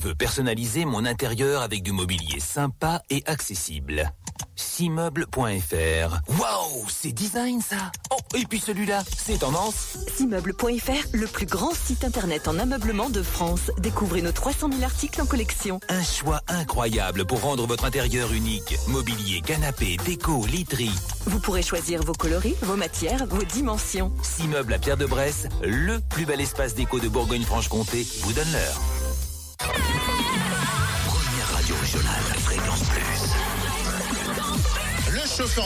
Je 0.00 0.06
veux 0.06 0.14
personnaliser 0.14 0.84
mon 0.84 1.04
intérieur 1.04 1.62
avec 1.62 1.82
du 1.82 1.90
mobilier 1.90 2.38
sympa 2.38 3.02
et 3.10 3.24
accessible. 3.26 4.12
Simeuble.fr. 4.54 6.20
Waouh, 6.38 6.86
c'est 6.88 7.10
design 7.10 7.60
ça. 7.60 7.90
Oh, 8.12 8.36
et 8.36 8.44
puis 8.44 8.60
celui-là, 8.60 9.02
c'est 9.16 9.38
tendance. 9.38 9.98
Simeuble.fr, 10.16 11.08
le 11.14 11.26
plus 11.26 11.46
grand 11.46 11.72
site 11.74 12.04
internet 12.04 12.46
en 12.46 12.60
ameublement 12.60 13.10
de 13.10 13.22
France. 13.22 13.72
Découvrez 13.78 14.22
nos 14.22 14.30
300 14.30 14.70
000 14.70 14.84
articles 14.84 15.20
en 15.20 15.26
collection. 15.26 15.80
Un 15.88 16.02
choix 16.04 16.42
incroyable 16.46 17.24
pour 17.24 17.40
rendre 17.40 17.66
votre 17.66 17.84
intérieur 17.84 18.32
unique. 18.32 18.76
Mobilier, 18.86 19.40
canapé, 19.40 19.96
déco, 20.04 20.46
literie. 20.46 20.94
Vous 21.26 21.40
pourrez 21.40 21.62
choisir 21.62 22.04
vos 22.04 22.14
coloris, 22.14 22.54
vos 22.62 22.76
matières, 22.76 23.26
vos 23.26 23.42
dimensions. 23.42 24.12
Simeuble 24.22 24.74
à 24.74 24.78
Pierre 24.78 24.96
de 24.96 25.06
Bresse, 25.06 25.48
le 25.62 25.98
plus 26.08 26.24
bel 26.24 26.40
espace 26.40 26.74
déco 26.74 27.00
de 27.00 27.08
Bourgogne-Franche-Comté, 27.08 28.06
vous 28.22 28.32
donne 28.32 28.52
l'heure. 28.52 28.80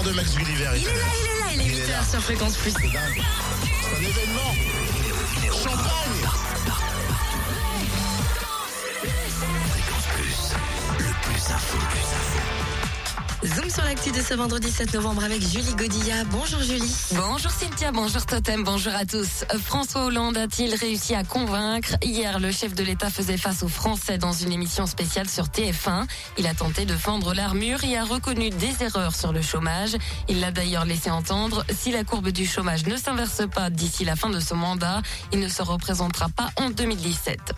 De 0.00 0.10
Max 0.12 0.34
Gulliver 0.34 0.70
est 0.74 0.78
Il 0.78 0.88
est 0.88 0.90
là, 0.90 1.04
il 1.20 1.26
est 1.26 1.40
là, 1.40 1.46
il 1.52 1.60
est 1.60 1.64
Il 1.66 1.78
est 1.80 1.84
8h 1.84 1.90
là. 1.90 2.02
sur 2.10 2.22
Fréquence 2.22 2.56
Plus. 2.56 2.70
C'est 2.72 2.78
un 2.86 4.00
événement. 4.00 4.54
Champagne. 5.52 6.51
Sur 13.72 13.84
l'actu 13.84 14.10
de 14.10 14.20
ce 14.20 14.34
vendredi 14.34 14.70
7 14.70 14.92
novembre 14.92 15.24
avec 15.24 15.40
Julie 15.40 15.74
Godilla. 15.74 16.24
Bonjour 16.30 16.60
Julie. 16.60 16.94
Bonjour 17.12 17.50
Cynthia, 17.50 17.90
bonjour 17.90 18.26
Totem, 18.26 18.64
bonjour 18.64 18.92
à 18.92 19.06
tous. 19.06 19.44
Euh, 19.50 19.58
François 19.58 20.04
Hollande 20.04 20.36
a-t-il 20.36 20.74
réussi 20.74 21.14
à 21.14 21.24
convaincre 21.24 21.96
Hier, 22.02 22.38
le 22.38 22.50
chef 22.50 22.74
de 22.74 22.82
l'État 22.82 23.08
faisait 23.08 23.38
face 23.38 23.62
aux 23.62 23.68
Français 23.68 24.18
dans 24.18 24.32
une 24.32 24.52
émission 24.52 24.84
spéciale 24.84 25.26
sur 25.26 25.46
TF1. 25.46 26.06
Il 26.36 26.46
a 26.46 26.54
tenté 26.54 26.84
de 26.84 26.94
fendre 26.94 27.32
l'armure 27.32 27.82
et 27.84 27.96
a 27.96 28.04
reconnu 28.04 28.50
des 28.50 28.82
erreurs 28.82 29.14
sur 29.14 29.32
le 29.32 29.40
chômage. 29.40 29.96
Il 30.28 30.40
l'a 30.40 30.50
d'ailleurs 30.50 30.84
laissé 30.84 31.10
entendre, 31.10 31.64
si 31.70 31.92
la 31.92 32.04
courbe 32.04 32.28
du 32.28 32.46
chômage 32.46 32.84
ne 32.86 32.96
s'inverse 32.96 33.42
pas 33.54 33.70
d'ici 33.70 34.04
la 34.04 34.16
fin 34.16 34.28
de 34.28 34.40
ce 34.40 34.52
mandat, 34.52 35.00
il 35.32 35.40
ne 35.40 35.48
se 35.48 35.62
représentera 35.62 36.28
pas 36.28 36.50
en 36.56 36.68
2017. 36.68 37.54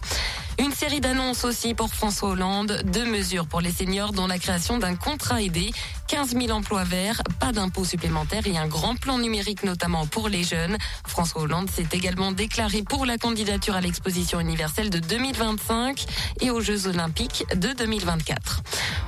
Une 0.61 0.71
série 0.71 1.01
d'annonces 1.01 1.45
aussi 1.45 1.75
pour 1.75 1.93
François 1.93 2.29
Hollande. 2.31 2.83
Deux 2.85 3.05
mesures 3.05 3.47
pour 3.47 3.61
les 3.61 3.73
seniors 3.73 4.13
dont 4.13 4.29
la 4.29 4.39
création 4.39 4.79
d'un 4.79 4.95
contrat 4.95 5.43
aidé, 5.43 5.73
15 6.07 6.37
000 6.39 6.51
emplois 6.51 6.85
verts, 6.85 7.23
pas 7.41 7.53
d'impôts 7.53 7.85
supplémentaires 7.85 8.47
et 8.47 8.59
un 8.59 8.67
grand 8.67 8.95
plan 8.95 9.19
numérique 9.19 9.65
notamment 9.65 10.07
pour 10.07 10.29
les 10.29 10.45
jeunes. 10.45 10.77
François 11.07 11.43
Hollande 11.43 11.71
s'est 11.71 11.89
également 11.93 12.31
déclaré 12.31 12.83
pour 12.83 13.07
la 13.07 13.17
candidature 13.17 13.75
à 13.75 13.81
l'exposition 13.81 14.39
universelle 14.39 14.91
de 14.91 14.99
2025 14.99 16.05
et 16.43 16.51
aux 16.51 16.61
Jeux 16.61 16.87
olympiques 16.89 17.47
de 17.57 17.73
2024. 17.73 18.63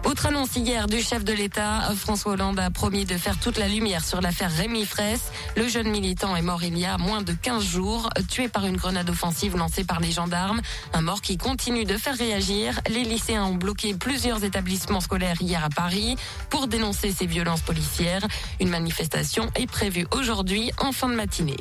Autre 0.05 0.27
annonce 0.27 0.57
hier 0.57 0.87
du 0.87 1.03
chef 1.03 1.23
de 1.25 1.33
l'État, 1.33 1.83
François 1.97 2.33
Hollande 2.33 2.59
a 2.61 2.71
promis 2.71 3.05
de 3.05 3.17
faire 3.17 3.39
toute 3.39 3.59
la 3.59 3.69
lumière 3.69 4.05
sur 4.05 4.21
l'affaire 4.21 4.51
Rémi 4.51 4.87
Fraisse. 4.87 5.33
Le 5.57 5.69
jeune 5.69 5.91
militant 5.91 6.35
est 6.35 6.43
mort 6.43 6.63
il 6.63 6.79
y 6.79 6.87
a 6.87 6.97
moins 6.97 7.23
de 7.23 7.33
15 7.33 7.63
jours, 7.63 8.09
tué 8.31 8.49
par 8.49 8.67
une 8.67 8.77
grenade 8.77 9.11
offensive 9.11 9.57
lancée 9.57 9.85
par 9.85 10.01
les 10.01 10.13
gendarmes. 10.13 10.63
Un 10.95 11.03
mort 11.03 11.21
qui 11.21 11.37
continue 11.37 11.85
de 11.85 11.97
faire 11.97 12.17
réagir. 12.17 12.81
Les 12.89 13.05
lycéens 13.05 13.45
ont 13.45 13.55
bloqué 13.55 13.95
plusieurs 13.95 14.45
établissements 14.45 15.01
scolaires 15.01 15.41
hier 15.43 15.63
à 15.63 15.69
Paris 15.69 16.17
pour 16.49 16.69
dénoncer 16.69 16.86
ces 16.93 17.27
violences 17.27 17.61
policières. 17.61 18.27
Une 18.61 18.69
manifestation 18.69 19.49
est 19.55 19.67
prévue 19.67 20.07
aujourd'hui 20.13 20.71
en 20.79 20.93
fin 20.93 21.09
de 21.09 21.15
matinée. 21.15 21.57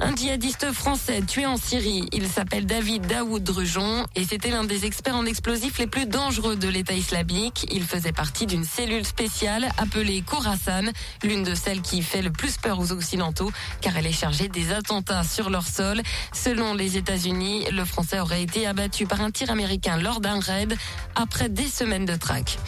Un 0.00 0.14
djihadiste 0.14 0.72
français 0.72 1.22
tué 1.22 1.46
en 1.46 1.56
Syrie. 1.56 2.08
Il 2.12 2.28
s'appelle 2.28 2.66
David 2.66 3.06
Daoud 3.06 3.42
Drujon 3.42 4.06
et 4.16 4.24
c'était 4.24 4.50
l'un 4.50 4.64
des 4.64 4.86
experts 4.86 5.16
en 5.16 5.26
explosifs 5.26 5.78
les 5.78 5.86
plus 5.86 6.06
dangereux 6.06 6.56
de 6.56 6.68
l'État 6.68 6.94
islamique. 6.94 7.66
Il 7.70 7.84
faisait 7.84 8.12
partie 8.12 8.46
d'une 8.46 8.64
cellule 8.64 9.04
spéciale 9.04 9.68
appelée 9.78 10.22
Khorasan, 10.22 10.90
l'une 11.22 11.42
de 11.42 11.54
celles 11.54 11.80
qui 11.80 12.02
fait 12.02 12.22
le 12.22 12.30
plus 12.30 12.56
peur 12.56 12.78
aux 12.78 12.92
Occidentaux 12.92 13.52
car 13.80 13.96
elle 13.96 14.06
est 14.06 14.12
chargée 14.12 14.48
des 14.48 14.72
attentats 14.72 15.24
sur 15.24 15.50
leur 15.50 15.66
sol. 15.66 16.02
Selon 16.32 16.74
les 16.74 16.96
États-Unis, 16.96 17.66
le 17.70 17.84
Français 17.84 18.20
aurait 18.20 18.42
été 18.42 18.66
abattu 18.66 19.06
par 19.06 19.20
un 19.20 19.30
tir 19.30 19.50
américain 19.50 19.96
lors 19.96 20.20
d'un 20.20 20.40
raid 20.40 20.76
après 21.14 21.48
des 21.48 21.68
semaines 21.68 22.04
de 22.04 22.16
traque. 22.16 22.58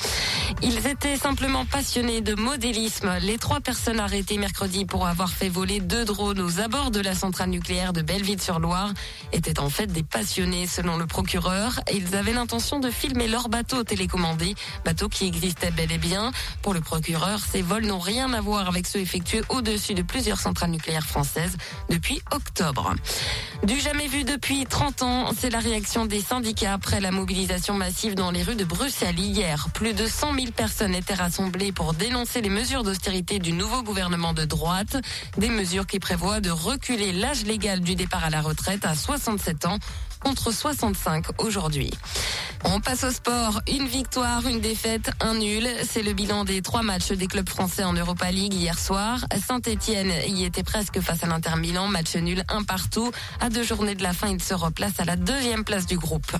Ils 0.62 0.86
étaient 0.86 1.16
simplement 1.16 1.64
passionnés 1.86 2.20
de 2.20 2.34
modélisme. 2.34 3.12
Les 3.22 3.38
trois 3.38 3.60
personnes 3.60 4.00
arrêtées 4.00 4.38
mercredi 4.38 4.84
pour 4.86 5.06
avoir 5.06 5.30
fait 5.30 5.48
voler 5.48 5.78
deux 5.78 6.04
drones 6.04 6.41
aux 6.41 6.58
abords 6.58 6.91
de 6.91 6.98
la 6.98 7.14
centrale 7.14 7.50
nucléaire 7.50 7.92
de 7.92 8.02
Belleville-sur-Loire 8.02 8.92
étaient 9.32 9.60
en 9.60 9.70
fait 9.70 9.86
des 9.86 10.02
passionnés 10.02 10.66
selon 10.66 10.97
le 10.97 11.06
procureur. 11.06 11.78
Ils 11.94 12.16
avaient 12.16 12.32
l'intention 12.32 12.80
de 12.80 12.91
filmer 12.91 13.28
leur 13.28 13.48
bateau 13.48 13.84
télécommandé, 13.84 14.56
bateau 14.84 15.08
qui 15.08 15.28
existait 15.28 15.70
bel 15.70 15.92
et 15.92 15.98
bien. 15.98 16.32
Pour 16.60 16.74
le 16.74 16.80
procureur, 16.80 17.38
ces 17.38 17.62
vols 17.62 17.86
n'ont 17.86 18.00
rien 18.00 18.32
à 18.32 18.41
voir 18.41 18.66
avec 18.66 18.88
ceux 18.88 18.98
effectués 18.98 19.42
au-dessus 19.48 19.94
de 19.94 20.03
plusieurs 20.03 20.41
centrales 20.41 20.72
nucléaires 20.72 21.06
françaises 21.06 21.56
depuis 21.88 22.20
octobre. 22.32 22.97
Du 23.62 23.78
jamais 23.78 24.08
vu 24.08 24.24
depuis 24.24 24.66
30 24.66 25.03
ans, 25.03 25.30
c'est 25.38 25.50
la 25.50 25.60
réaction 25.60 26.04
des 26.04 26.20
syndicats 26.20 26.72
après 26.72 27.00
la 27.00 27.12
mobilisation 27.12 27.74
massive 27.74 28.16
dans 28.16 28.32
les 28.32 28.42
rues 28.42 28.56
de 28.56 28.64
Bruxelles 28.64 29.20
hier. 29.20 29.68
Plus 29.72 29.94
de 29.94 30.06
100 30.06 30.34
000 30.34 30.47
personnes 30.50 30.94
étaient 30.97 31.14
rassemblées 31.14 31.72
pour 31.76 31.92
dénoncer 31.92 32.41
les 32.41 32.48
mesures 32.48 32.82
d'austérité 32.82 33.38
du 33.38 33.53
nouveau 33.53 33.82
gouvernement 33.82 34.32
de 34.32 34.44
droite. 34.44 34.97
Des 35.37 35.50
mesures 35.50 35.87
qui 35.87 36.00
prévoient 36.00 36.41
de 36.41 36.50
reculer 36.50 37.12
l'âge 37.12 37.44
légal 37.44 37.81
du 37.81 37.94
départ 37.94 38.25
à 38.25 38.31
la 38.31 38.41
retraite 38.41 38.84
à 38.84 38.97
67 38.97 39.66
ans 39.66 39.78
contre 40.26 40.53
65 40.53 41.26
aujourd'hui. 41.38 41.88
On 42.64 42.81
passe 42.81 43.04
au 43.04 43.12
sport. 43.12 43.60
Une 43.69 43.87
victoire, 43.87 44.44
une 44.48 44.60
défaite, 44.60 45.12
un 45.20 45.34
nul. 45.34 45.69
C'est 45.88 46.03
le 46.03 46.14
bilan 46.14 46.44
des 46.44 46.62
trois 46.62 46.82
matchs 46.82 47.12
des 47.12 47.28
clubs 47.28 47.48
français 47.48 47.84
en 47.84 47.92
Europa 47.92 48.32
League 48.32 48.54
hier 48.54 48.76
soir. 48.76 49.25
Saint-Etienne 49.47 50.12
y 50.26 50.44
était 50.44 50.65
presque 50.65 51.00
face 51.00 51.22
à 51.22 51.28
l'Inter 51.28 51.54
Milan. 51.59 51.86
Match 51.86 52.16
nul, 52.16 52.42
un 52.48 52.65
partout. 52.65 53.12
À 53.41 53.50
deux 53.50 53.62
journées 53.62 53.94
de 53.94 54.03
la 54.03 54.12
fin, 54.12 54.28
il 54.28 54.42
se 54.42 54.53
replace 54.53 54.98
à 54.98 55.04
la 55.04 55.15
deuxième 55.15 55.62
place 55.62 55.86
du 55.86 55.97
groupe. 55.97 56.32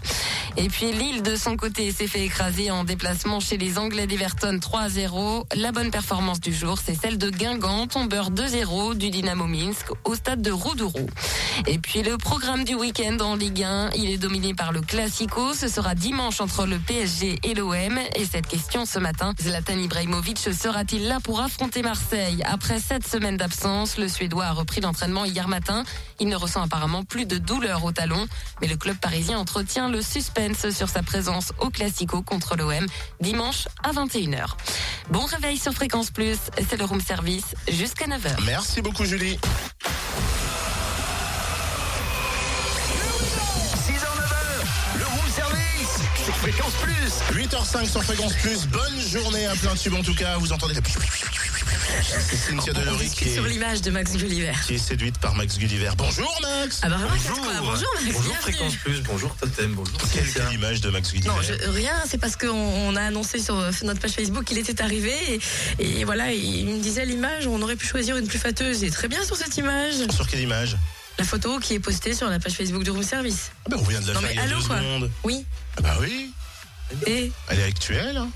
Et 0.57 0.69
puis 0.69 0.91
Lille, 0.91 1.23
de 1.23 1.37
son 1.37 1.57
côté, 1.57 1.93
s'est 1.93 2.09
fait 2.09 2.25
écraser 2.25 2.73
en 2.73 2.83
déplacement 2.83 3.39
chez 3.39 3.57
les 3.57 3.79
Anglais 3.79 4.09
d'Everton 4.09 4.59
3-0. 4.61 5.45
La 5.55 5.71
bonne 5.71 5.93
performance 5.93 6.41
du 6.41 6.53
jour, 6.53 6.79
c'est 6.85 7.01
celle 7.01 7.19
de 7.19 7.31
Guingamp, 7.31 7.87
tombeur 7.87 8.33
2-0 8.33 8.97
du 8.97 9.10
Dynamo 9.10 9.47
Minsk 9.47 9.87
au 10.05 10.16
stade 10.16 10.43
de 10.43 10.51
Roudourou. 10.51 11.07
Et 11.69 11.78
puis 11.78 12.03
le 12.03 12.19
programme 12.19 12.65
du 12.65 12.75
week-end 12.75 13.19
en 13.21 13.37
Ligue 13.37 13.63
1, 13.63 13.76
il 13.97 14.11
est 14.11 14.19
dominé 14.19 14.55
par 14.55 14.73
le 14.73 14.81
Classico. 14.81 15.55
Ce 15.55 15.69
sera 15.69 15.95
dimanche 15.95 16.41
entre 16.41 16.67
le 16.67 16.78
PSG 16.78 17.39
et 17.43 17.55
l'OM. 17.55 17.99
Et 18.15 18.25
cette 18.25 18.47
question 18.47 18.84
ce 18.84 18.99
matin, 18.99 19.34
Zlatan 19.41 19.78
Ibrahimovic 19.78 20.39
sera-t-il 20.39 21.07
là 21.09 21.19
pour 21.23 21.41
affronter 21.41 21.83
Marseille? 21.83 22.43
Après 22.45 22.81
sept 22.81 23.07
semaines 23.07 23.37
d'absence, 23.37 23.99
le 23.99 24.09
Suédois 24.09 24.47
a 24.47 24.53
repris 24.53 24.81
l'entraînement 24.81 25.25
hier 25.25 25.49
matin. 25.49 25.84
Il 26.21 26.28
ne 26.28 26.37
ressent 26.37 26.63
apparemment 26.63 27.05
plus 27.05 27.27
de 27.27 27.39
douleur 27.39 27.84
au 27.84 27.93
talon. 27.93 28.27
Mais 28.61 28.67
le 28.67 28.77
club 28.77 28.97
parisien 28.97 29.39
entretient 29.39 29.89
le 29.89 30.03
suspense 30.03 30.71
sur 30.71 30.89
sa 30.89 31.03
présence 31.03 31.53
au 31.59 31.71
Classico 31.71 32.22
contre 32.22 32.57
l'OM 32.57 32.87
dimanche 33.21 33.69
à 33.83 33.93
21h. 33.93 34.57
Bon 35.11 35.25
réveil 35.25 35.59
sur 35.59 35.72
Fréquence 35.72 36.11
Plus, 36.11 36.39
c'est 36.69 36.77
le 36.77 36.84
room 36.84 37.01
service 37.01 37.55
jusqu'à 37.69 38.07
9h. 38.07 38.45
Merci 38.47 38.83
beaucoup 38.83 39.05
Julie. 39.05 39.39
8h05 47.36 47.91
sur 47.91 48.03
Fréquence 48.03 48.33
Plus. 48.34 48.66
Bonne 48.68 49.00
journée 49.12 49.44
à 49.47 49.54
plein 49.54 49.74
tube 49.74 49.92
en 49.94 50.03
tout 50.03 50.15
cas. 50.15 50.38
Vous 50.38 50.53
entendez 50.53 50.72
la... 50.74 50.80
C'est 52.03 52.36
Cynthia 52.36 52.72
Delory 52.72 53.10
qui 53.10 53.30
sur 53.30 53.47
est, 53.47 53.50
l'image 53.50 53.83
de 53.83 53.91
Max 53.91 54.12
Gulliver. 54.16 54.53
qui 54.66 54.74
est 54.74 54.78
séduite 54.78 55.18
par 55.18 55.34
Max 55.34 55.59
Gulliver. 55.59 55.91
Bonjour 55.98 56.34
Max 56.41 56.80
Ah 56.83 56.88
bah 56.88 56.97
quoi. 56.98 57.09
bonjour 57.10 57.44
Max, 57.44 57.56
Bonjour 57.60 58.22
bienvenue. 58.22 58.34
Fréquence 58.41 58.74
Plus, 58.77 59.00
bonjour 59.03 59.36
Totem, 59.36 59.72
bonjour 59.74 59.98
Quelle 60.12 60.24
Cynthia. 60.24 60.44
belle 60.44 60.54
image 60.54 60.80
de 60.80 60.91
Max 60.91 61.10
Gulliver. 61.12 61.28
Non, 61.28 61.42
je- 61.42 61.68
rien, 61.71 61.92
c'est 62.09 62.18
parce 62.18 62.36
qu'on 62.36 62.48
on 62.48 62.97
a 62.97 63.03
annoncé 63.03 63.38
sur 63.38 63.59
euh, 63.59 63.71
notre 63.83 64.00
page 64.00 64.12
Facebook 64.12 64.44
qu'il 64.44 64.56
était 64.59 64.80
arrivé 64.83 65.12
et, 65.78 66.00
et 66.00 66.04
voilà, 66.04 66.33
il 66.33 66.66
me 66.66 66.80
disait 66.80 67.04
l'image, 67.04 67.47
on 67.47 67.60
aurait 67.60 67.77
pu 67.77 67.86
choisir 67.86 68.16
une 68.16 68.27
plus 68.27 68.38
fâteuse 68.38 68.83
et 68.83 68.91
très 68.91 69.09
bien 69.09 69.22
sur 69.24 69.36
cette 69.36 69.56
image. 69.59 69.94
Sur 70.10 70.27
quelle 70.27 70.41
image? 70.41 70.77
La 71.18 71.24
photo 71.24 71.59
qui 71.60 71.74
est 71.74 71.80
postée 71.80 72.15
sur 72.15 72.28
la 72.28 72.38
page 72.38 72.53
Facebook 72.53 72.83
du 72.83 72.91
Room 72.91 73.03
Service. 73.03 73.50
ah 73.66 73.68
ben, 73.71 73.77
On 73.80 73.84
vient 73.84 74.00
de 74.00 74.06
la 74.09 74.15
Non 74.15 74.21
faire 74.21 74.28
mais 74.30 74.34
il 74.34 74.36
y 74.36 74.41
a 74.41 74.42
allô 74.44 74.59
deux 74.60 74.66
quoi 74.66 74.78
secondes. 74.78 75.10
Oui. 75.24 75.44
Ah 75.78 75.80
bah 75.83 75.97
oui, 76.00 76.30
Et 77.06 77.33
elle 77.48 77.60
est 77.60 77.65
actuelle. 77.65 78.16
hein. 78.16 78.28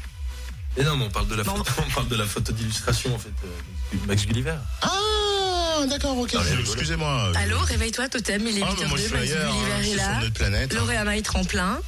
Et 0.77 0.85
non, 0.85 0.97
mais 0.97 1.05
on 1.07 1.11
parle 1.11 1.29
de 1.29 1.35
la 1.35 1.43
Non. 1.45 1.57
photo, 1.57 1.73
on 1.89 1.91
parle 1.95 2.09
de 2.09 2.17
la 2.17 2.27
photo 2.27 2.53
d'illustration 2.53 3.15
en 3.15 3.19
fait, 3.19 3.33
euh, 3.45 3.97
de 3.97 4.07
Max 4.07 4.25
Gulliver. 4.27 4.55
Ah 4.83 5.85
d'accord, 5.89 6.17
ok. 6.19 6.33
Non, 6.35 6.41
mais 6.45 6.51
rigolo. 6.51 6.73
Excusez-moi. 6.73 7.33
allô, 7.37 7.59
réveille-toi, 7.61 8.09
Totem, 8.09 8.47
il 8.47 8.59
est 8.59 8.63
Ah, 8.63 8.67
bah, 8.67 8.75
8h02, 8.85 8.89
moi 8.89 8.99
je 8.99 9.03
suis 9.03 9.13
Max 9.13 9.23
ailleurs, 9.33 9.51
hein, 9.53 9.57
Gulliver 9.81 9.81
est 9.81 9.99
sur 9.99 10.09
là. 10.09 10.21
notre 10.21 10.35
planète. 10.35 10.73
hein. 10.73 10.77
Lauréat 10.79 11.05
Maï 11.05 11.23
tremplin. 11.23 11.79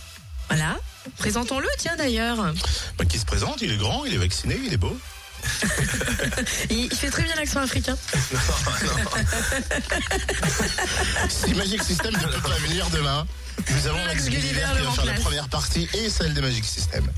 Voilà. 0.48 0.76
Présentons-le, 1.18 1.68
tiens 1.78 1.96
d'ailleurs. 1.96 2.52
Bah, 2.98 3.04
qui 3.04 3.18
se 3.18 3.24
présente, 3.24 3.60
il 3.62 3.72
est 3.72 3.76
grand, 3.76 4.04
il 4.04 4.14
est 4.14 4.18
vacciné, 4.18 4.58
il 4.64 4.72
est 4.72 4.76
beau. 4.76 4.96
Il, 6.70 6.84
il 6.90 6.94
fait 6.96 7.10
très 7.10 7.22
bien 7.22 7.34
l'accent 7.36 7.60
africain. 7.60 7.96
Si 11.28 11.54
Magic 11.54 11.82
System 11.82 12.12
ne 12.12 12.18
peut 12.26 12.40
pas 12.40 12.56
venir 12.66 12.88
demain, 12.90 13.26
Nous 13.70 13.86
avons 13.86 13.98
Max 13.98 14.24
Max 14.24 14.28
Gulliver 14.30 14.64
qui 14.76 14.82
va 14.84 14.90
faire 14.92 15.04
la 15.04 15.12
première 15.14 15.48
partie 15.48 15.88
et 15.94 16.08
celle 16.10 16.34
des 16.34 16.40
Magic 16.40 16.64
System. 16.64 17.10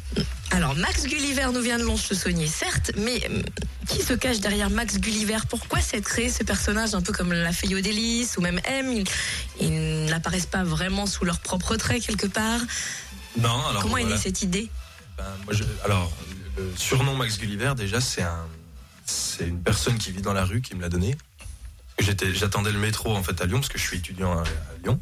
Alors, 0.50 0.74
Max 0.76 1.04
Gulliver 1.04 1.48
nous 1.52 1.60
vient 1.60 1.78
de 1.78 1.84
Longe-le-Saunier, 1.84 2.46
certes, 2.46 2.92
mais 2.96 3.26
hum, 3.26 3.42
qui 3.88 4.02
se 4.02 4.12
cache 4.14 4.38
derrière 4.40 4.70
Max 4.70 4.98
Gulliver? 4.98 5.38
Pourquoi 5.48 5.80
s'être 5.80 6.04
créé 6.04 6.30
ce 6.30 6.42
personnage 6.44 6.94
un 6.94 7.02
peu 7.02 7.12
comme 7.12 7.32
l'a 7.32 7.52
fait 7.52 7.66
Yodelis 7.66 8.28
ou 8.36 8.40
même 8.40 8.60
M? 8.64 8.92
Ils, 8.92 9.04
ils 9.60 10.04
n'apparaissent 10.06 10.46
pas 10.46 10.64
vraiment 10.64 11.06
sous 11.06 11.24
leur 11.24 11.38
propre 11.40 11.76
trait 11.76 12.00
quelque 12.00 12.26
part. 12.26 12.60
Non, 13.38 13.66
alors. 13.68 13.82
Comment 13.82 13.96
est 13.98 14.04
née 14.04 14.16
cette 14.16 14.42
idée? 14.42 14.70
Ben, 15.16 15.24
moi, 15.44 15.54
je- 15.54 15.64
alors, 15.84 16.12
le 16.56 16.72
surnom 16.76 17.16
Max 17.16 17.38
Gulliver, 17.38 17.74
déjà, 17.76 18.00
c'est 18.00 18.22
un, 18.22 18.46
c'est 19.06 19.46
une 19.46 19.62
personne 19.62 19.98
qui 19.98 20.10
vit 20.12 20.22
dans 20.22 20.32
la 20.32 20.44
rue 20.44 20.60
qui 20.60 20.74
me 20.74 20.80
l'a 20.80 20.88
donné. 20.88 21.16
J'étais, 21.98 22.34
j'attendais 22.34 22.72
le 22.72 22.78
métro 22.78 23.14
en 23.14 23.22
fait 23.22 23.40
à 23.40 23.46
Lyon 23.46 23.60
parce 23.60 23.68
que 23.68 23.78
je 23.78 23.84
suis 23.84 23.98
étudiant 23.98 24.36
à, 24.38 24.42
à 24.42 24.78
Lyon. 24.82 25.00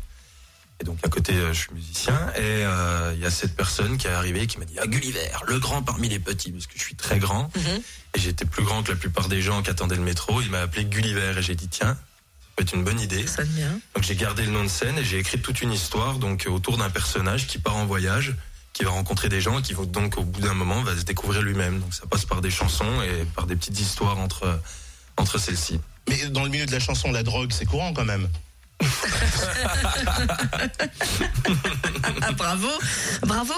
Et 0.81 0.85
donc 0.85 0.99
à 1.05 1.09
côté, 1.09 1.33
euh, 1.35 1.53
je 1.53 1.61
suis 1.61 1.73
musicien. 1.73 2.15
Et 2.37 2.41
euh, 2.41 3.13
il 3.15 3.21
y 3.21 3.25
a 3.25 3.31
cette 3.31 3.55
personne 3.55 3.97
qui 3.97 4.09
est 4.09 4.11
arrivée 4.11 4.47
qui 4.47 4.59
m'a 4.59 4.65
dit 4.65 4.75
Ah 4.81 4.87
Gulliver, 4.87 5.31
le 5.47 5.59
grand 5.59 5.83
parmi 5.83 6.09
les 6.09 6.19
petits, 6.19 6.51
parce 6.51 6.67
que 6.67 6.77
je 6.77 6.83
suis 6.83 6.97
très 6.97 7.19
grand. 7.19 7.51
Mhm. 7.57 7.83
Et 8.15 8.21
j'étais 8.21 8.45
plus 8.45 8.65
grand 8.65 8.83
que 8.83 8.91
la 8.91 8.97
plupart 8.97 9.29
des 9.29 9.41
gens 9.41 9.63
qui 9.63 9.71
attendaient 9.71 9.97
le 9.97 10.03
métro. 10.03 10.43
Il 10.43 10.51
m'a 10.51 10.61
appelé 10.61 10.85
Gulliver 10.85 11.35
et 11.39 11.43
j'ai 11.43 11.55
dit 11.55 11.69
Tiens, 11.69 11.95
ça 11.95 12.49
peut 12.57 12.63
être 12.65 12.75
une 12.75 12.85
bonne 12.85 13.01
idée. 13.01 13.27
Ça 13.27 13.45
bien. 13.45 13.79
Donc 13.95 14.03
j'ai 14.03 14.17
gardé 14.17 14.45
le 14.45 14.51
nom 14.51 14.65
de 14.65 14.69
scène 14.69 14.99
et 14.99 15.05
j'ai 15.05 15.19
écrit 15.19 15.41
toute 15.41 15.63
une 15.63 15.73
histoire 15.73 16.19
donc 16.19 16.47
autour 16.51 16.77
d'un 16.77 16.91
personnage 16.91 17.47
qui 17.47 17.59
part 17.59 17.77
en 17.77 17.87
voyage, 17.87 18.35
qui 18.73 18.85
va 18.85 18.91
rencontrer 18.91 19.29
des 19.29 19.41
gens 19.41 19.59
et 19.59 19.63
qui 19.63 19.75
vont 19.75 19.85
donc 19.85 20.17
au 20.19 20.25
bout 20.25 20.41
d'un 20.41 20.55
moment 20.55 20.83
va 20.83 20.97
se 20.97 21.03
découvrir 21.03 21.43
lui-même. 21.43 21.81
Donc 21.81 21.95
ça 21.95 22.07
passe 22.07 22.25
par 22.25 22.41
des 22.41 22.51
chansons 22.51 23.03
et 23.03 23.25
par 23.37 23.47
des 23.47 23.57
petites 23.57 23.79
histoires 23.79 24.19
entre 24.19 24.61
entre 25.17 25.39
celles-ci. 25.39 25.81
Mais 26.09 26.27
dans 26.29 26.43
le 26.45 26.51
milieu 26.51 26.67
de 26.67 26.73
la 26.73 26.81
chanson, 26.81 27.13
la 27.13 27.23
drogue, 27.23 27.53
c'est 27.53 27.67
courant 27.67 27.93
quand 27.93 28.05
même. 28.05 28.29
Ah, 32.23 32.33
bravo, 32.33 32.69
bravo. 33.23 33.55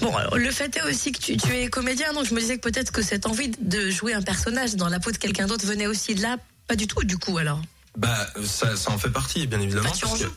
Bon, 0.00 0.14
alors, 0.14 0.36
le 0.36 0.50
fait 0.50 0.76
est 0.76 0.82
aussi 0.82 1.12
que 1.12 1.18
tu, 1.18 1.36
tu 1.36 1.56
es 1.56 1.68
comédien, 1.68 2.12
donc 2.12 2.26
je 2.26 2.34
me 2.34 2.40
disais 2.40 2.58
que 2.58 2.68
peut-être 2.68 2.92
que 2.92 3.00
cette 3.00 3.26
envie 3.26 3.50
de 3.60 3.90
jouer 3.90 4.12
un 4.12 4.22
personnage 4.22 4.76
dans 4.76 4.88
la 4.88 5.00
peau 5.00 5.10
de 5.10 5.16
quelqu'un 5.16 5.46
d'autre 5.46 5.66
venait 5.66 5.86
aussi 5.86 6.14
de 6.14 6.22
là. 6.22 6.36
Pas 6.66 6.76
du 6.76 6.86
tout, 6.86 7.02
du 7.04 7.16
coup, 7.16 7.38
alors? 7.38 7.62
Bah 7.96 8.26
ça, 8.44 8.76
ça 8.76 8.90
en 8.90 8.98
fait 8.98 9.10
partie 9.10 9.46
bien 9.46 9.60
évidemment. 9.60 9.88
Bah, 9.88 9.94
tu 9.96 10.04
en 10.04 10.08
parce 10.10 10.20
que 10.20 10.26
joues 10.26 10.34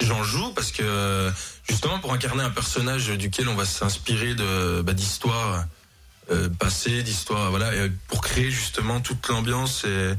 J'en 0.00 0.22
joue 0.22 0.52
parce 0.54 0.72
que 0.72 1.30
justement 1.68 1.98
pour 1.98 2.12
incarner 2.12 2.42
un 2.42 2.50
personnage 2.50 3.08
duquel 3.08 3.48
on 3.48 3.54
va 3.54 3.64
s'inspirer 3.64 4.34
bah, 4.82 4.92
d'histoires 4.92 5.64
euh, 6.30 6.48
passées, 6.48 7.02
d'histoires 7.02 7.50
voilà, 7.50 7.74
et 7.74 7.90
pour 8.08 8.20
créer 8.20 8.50
justement 8.50 9.00
toute 9.00 9.26
l'ambiance 9.28 9.84
et, 9.84 10.14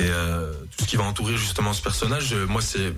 euh, 0.00 0.52
tout 0.76 0.84
ce 0.84 0.88
qui 0.88 0.96
va 0.96 1.04
entourer 1.04 1.36
justement 1.36 1.72
ce 1.72 1.82
personnage. 1.82 2.32
euh, 2.32 2.46
Moi 2.46 2.62
c'est 2.62 2.92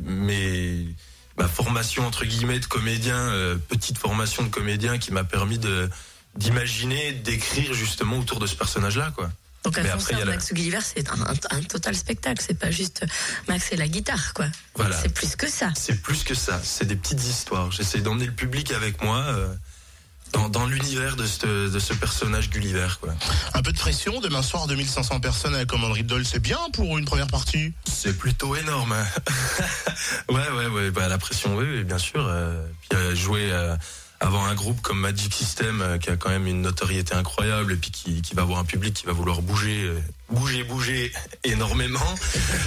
ma 1.37 1.49
formation 1.49 2.07
entre 2.07 2.25
guillemets 2.25 2.61
de 2.61 2.67
comédien, 2.67 3.17
euh, 3.17 3.57
petite 3.57 3.99
formation 3.99 4.45
de 4.45 4.49
comédien 4.49 4.99
qui 4.99 5.13
m'a 5.13 5.25
permis 5.25 5.59
d'imaginer, 6.37 7.13
d'écrire 7.13 7.75
justement 7.75 8.19
autour 8.19 8.39
de 8.39 8.47
ce 8.47 8.55
personnage-là 8.55 9.13
quoi. 9.17 9.31
Donc, 9.65 9.79
à 9.79 9.83
Mais 9.83 9.89
son 9.91 9.95
après, 9.97 10.13
il 10.13 10.13
y 10.13 10.17
a 10.17 10.19
sein, 10.21 10.25
la- 10.27 10.33
Max 10.33 10.53
Gulliver, 10.53 10.79
c'est 10.83 11.09
un, 11.09 11.21
un- 11.23 11.57
un 11.59 11.63
total 11.63 11.95
spectacle. 11.97 12.43
C'est 12.47 12.59
pas 12.59 12.71
juste 12.71 13.05
Max 13.49 13.73
et 13.73 13.77
la 13.77 13.89
guitare, 13.89 14.35
quoi. 14.35 14.47
Voilà. 14.77 14.97
C'est 15.01 15.09
plus 15.13 15.37
que 15.37 15.49
ça. 15.49 15.71
C'est 15.75 16.03
plus 16.03 16.23
que 16.25 16.35
ça, 16.35 16.61
c'est 16.63 16.85
des 16.85 16.97
petites 16.97 17.25
histoires. 17.25 17.71
J'essaie 17.73 18.01
d'emmener 18.01 18.27
le 18.27 18.33
public 18.35 18.73
avec 18.73 19.03
moi 19.03 19.19
euh, 19.19 19.49
dans, 20.33 20.49
dans 20.51 20.67
l'univers 20.67 21.17
de 21.17 21.27
ce, 21.27 21.71
de 21.71 21.79
ce 21.79 21.95
personnage 21.95 22.51
Gulliver. 22.51 22.89
Quoi. 23.01 23.15
Un 23.55 23.63
peu 23.63 23.73
de 23.73 23.79
pression, 23.79 24.21
demain 24.21 24.43
soir 24.43 24.67
2500 24.67 25.21
personnes 25.21 25.55
à 25.55 25.59
la 25.59 25.65
commanderie 25.65 26.03
de 26.03 26.09
Dole, 26.09 26.27
c'est 26.27 26.41
bien 26.41 26.59
pour 26.75 26.99
une 26.99 27.05
première 27.07 27.29
partie. 27.29 27.73
C'est 27.91 28.19
plutôt 28.19 28.55
énorme. 28.57 28.93
hein. 28.93 29.07
ouais, 30.29 30.51
ouais, 30.51 30.67
ouais. 30.67 30.91
Bah, 30.91 31.09
la 31.09 31.19
pression, 31.19 31.57
oui, 31.57 31.65
oui, 31.69 31.85
bien 31.85 31.99
sûr. 31.99 32.27
euh, 32.27 32.67
puis 32.89 32.99
euh, 32.99 33.15
jouer 33.15 33.49
euh, 33.51 33.77
avant 34.25 34.45
un 34.47 34.55
groupe 34.55 34.81
comme 34.81 34.99
Magic 35.01 35.35
System, 35.35 35.83
euh, 35.83 35.99
qui 35.99 36.09
a 36.09 36.17
quand 36.17 36.31
même 36.31 36.47
une 36.47 36.63
notoriété 36.63 37.15
incroyable, 37.15 37.73
et 37.75 37.77
puis 37.77 37.91
qui, 37.91 38.23
qui 38.23 38.35
va 38.35 38.43
avoir 38.43 38.59
un 38.59 38.65
public 38.65 38.95
qui 38.95 39.05
va 39.07 39.13
vouloir 39.13 39.43
bouger, 39.43 39.83
euh, 39.85 40.01
bouger, 40.31 40.65
bouger 40.65 41.13
énormément. 41.45 42.01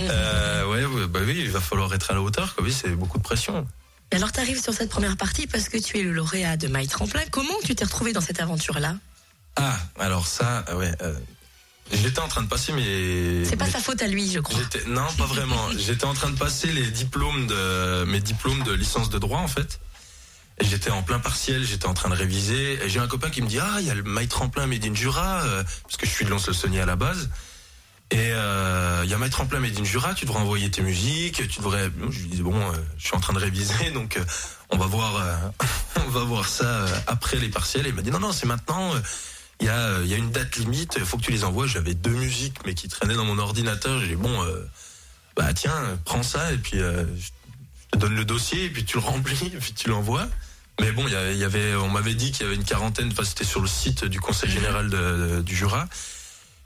Euh, 0.09 0.65
ouais, 0.67 1.07
bah 1.07 1.19
oui, 1.25 1.35
il 1.39 1.49
va 1.49 1.59
falloir 1.59 1.93
être 1.93 2.11
à 2.11 2.13
la 2.13 2.21
hauteur. 2.21 2.55
Quoi. 2.55 2.63
Oui, 2.63 2.71
c'est 2.71 2.89
beaucoup 2.91 3.17
de 3.17 3.23
pression. 3.23 3.67
Alors, 4.11 4.31
tu 4.31 4.39
arrives 4.39 4.61
sur 4.61 4.73
cette 4.73 4.89
première 4.89 5.17
partie 5.17 5.47
parce 5.47 5.67
que 5.69 5.77
tu 5.77 5.97
es 5.97 6.03
le 6.03 6.11
lauréat 6.13 6.55
de 6.55 6.67
My 6.67 6.87
Tremplin. 6.87 7.21
Comment 7.31 7.55
tu 7.65 7.73
t'es 7.75 7.83
retrouvé 7.83 8.13
dans 8.13 8.21
cette 8.21 8.39
aventure-là? 8.39 8.95
Ah, 9.55 9.77
alors 9.99 10.27
ça, 10.27 10.63
ouais. 10.75 10.91
euh, 11.01 11.13
J'étais 11.91 12.19
en 12.19 12.27
train 12.27 12.43
de 12.43 12.47
passer 12.47 12.71
mes. 12.73 13.43
C'est 13.45 13.55
pas 13.55 13.65
mes- 13.65 13.71
sa 13.71 13.79
faute 13.79 14.01
à 14.01 14.07
lui, 14.07 14.31
je 14.31 14.39
crois. 14.39 14.59
Non 14.87 15.07
pas 15.17 15.25
vraiment. 15.25 15.69
J'étais 15.77 16.05
en 16.05 16.13
train 16.13 16.29
de 16.29 16.37
passer 16.37 16.67
les 16.71 16.89
diplômes 16.91 17.47
de 17.47 18.03
mes 18.05 18.19
diplômes 18.19 18.61
de 18.63 18.73
licence 18.73 19.09
de 19.09 19.17
droit 19.19 19.39
en 19.39 19.47
fait. 19.47 19.79
J'étais 20.59 20.89
en 20.89 21.03
plein 21.03 21.19
partiel, 21.19 21.63
j'étais 21.63 21.85
en 21.85 21.93
train 21.93 22.09
de 22.09 22.15
réviser. 22.15 22.79
J'ai 22.87 22.99
un 22.99 23.07
copain 23.07 23.29
qui 23.29 23.43
me 23.43 23.47
dit 23.47 23.59
ah 23.59 23.77
il 23.79 23.85
y 23.85 23.91
a 23.91 23.93
le 23.93 24.01
My 24.03 24.27
Tremplin 24.27 24.65
Made 24.65 24.83
in 24.85 24.95
Jura 24.95 25.43
euh, 25.43 25.63
parce 25.83 25.97
que 25.97 26.07
je 26.07 26.11
suis 26.11 26.25
de 26.25 26.31
Lons-le-Saunier 26.31 26.81
à 26.81 26.87
la 26.87 26.95
base. 26.95 27.29
Et 28.09 28.31
euh, 28.31 29.01
il 29.03 29.09
y 29.09 29.13
a 29.13 29.19
My 29.19 29.29
Tremplin 29.29 29.59
Made 29.59 29.77
in 29.79 29.83
Jura, 29.83 30.15
tu 30.15 30.25
devrais 30.25 30.39
envoyer 30.39 30.71
tes 30.71 30.81
musiques, 30.81 31.47
tu 31.47 31.59
devrais. 31.59 31.91
Je 32.09 32.19
lui 32.21 32.29
disais 32.29 32.41
bon, 32.41 32.59
euh, 32.59 32.73
je 32.97 33.05
suis 33.05 33.15
en 33.15 33.19
train 33.19 33.33
de 33.33 33.39
réviser 33.39 33.91
donc 33.93 34.19
on 34.71 34.77
va 34.77 34.87
voir 34.87 35.23
on 36.07 36.09
va 36.09 36.23
voir 36.23 36.47
ça 36.47 36.85
après 37.05 37.37
les 37.37 37.49
partiels. 37.49 37.85
Il 37.85 37.93
m'a 37.93 38.01
dit 38.01 38.09
non 38.09 38.19
non 38.19 38.31
c'est 38.31 38.47
maintenant. 38.47 38.93
il 39.59 39.67
y, 39.67 39.69
a, 39.69 40.01
y 40.01 40.13
a 40.15 40.17
une 40.17 40.31
date 40.31 40.55
limite, 40.55 40.95
il 40.97 41.05
faut 41.05 41.17
que 41.17 41.23
tu 41.23 41.31
les 41.31 41.43
envoies. 41.43 41.67
J'avais 41.67 41.93
deux 41.93 42.15
musiques, 42.15 42.65
mais 42.65 42.73
qui 42.73 42.87
traînaient 42.87 43.15
dans 43.15 43.25
mon 43.25 43.37
ordinateur. 43.37 43.99
J'ai 43.99 44.07
dit, 44.07 44.15
bon, 44.15 44.43
bah 45.35 45.53
tiens, 45.53 45.99
prends 46.03 46.23
ça, 46.23 46.51
et 46.51 46.57
puis 46.57 46.79
je 46.79 47.29
te 47.91 47.99
donne 47.99 48.15
le 48.15 48.25
dossier, 48.25 48.65
et 48.65 48.69
puis 48.71 48.85
tu 48.85 48.97
le 48.97 49.03
remplis, 49.05 49.51
et 49.53 49.57
puis 49.57 49.73
tu 49.73 49.89
l'envoies. 49.89 50.27
Mais 50.79 50.91
bon, 50.91 51.07
il 51.07 51.37
y 51.37 51.43
avait- 51.43 51.75
on 51.75 51.89
m'avait 51.89 52.13
dit 52.13 52.31
qu'il 52.31 52.43
y 52.43 52.45
avait 52.45 52.55
une 52.55 52.63
quarantaine, 52.63 53.09
enfin 53.11 53.23
c'était 53.23 53.43
sur 53.43 53.61
le 53.61 53.67
site 53.67 54.05
du 54.05 54.19
Conseil 54.19 54.49
général 54.49 54.89
de- 54.89 55.41
du 55.41 55.55
Jura. 55.55 55.87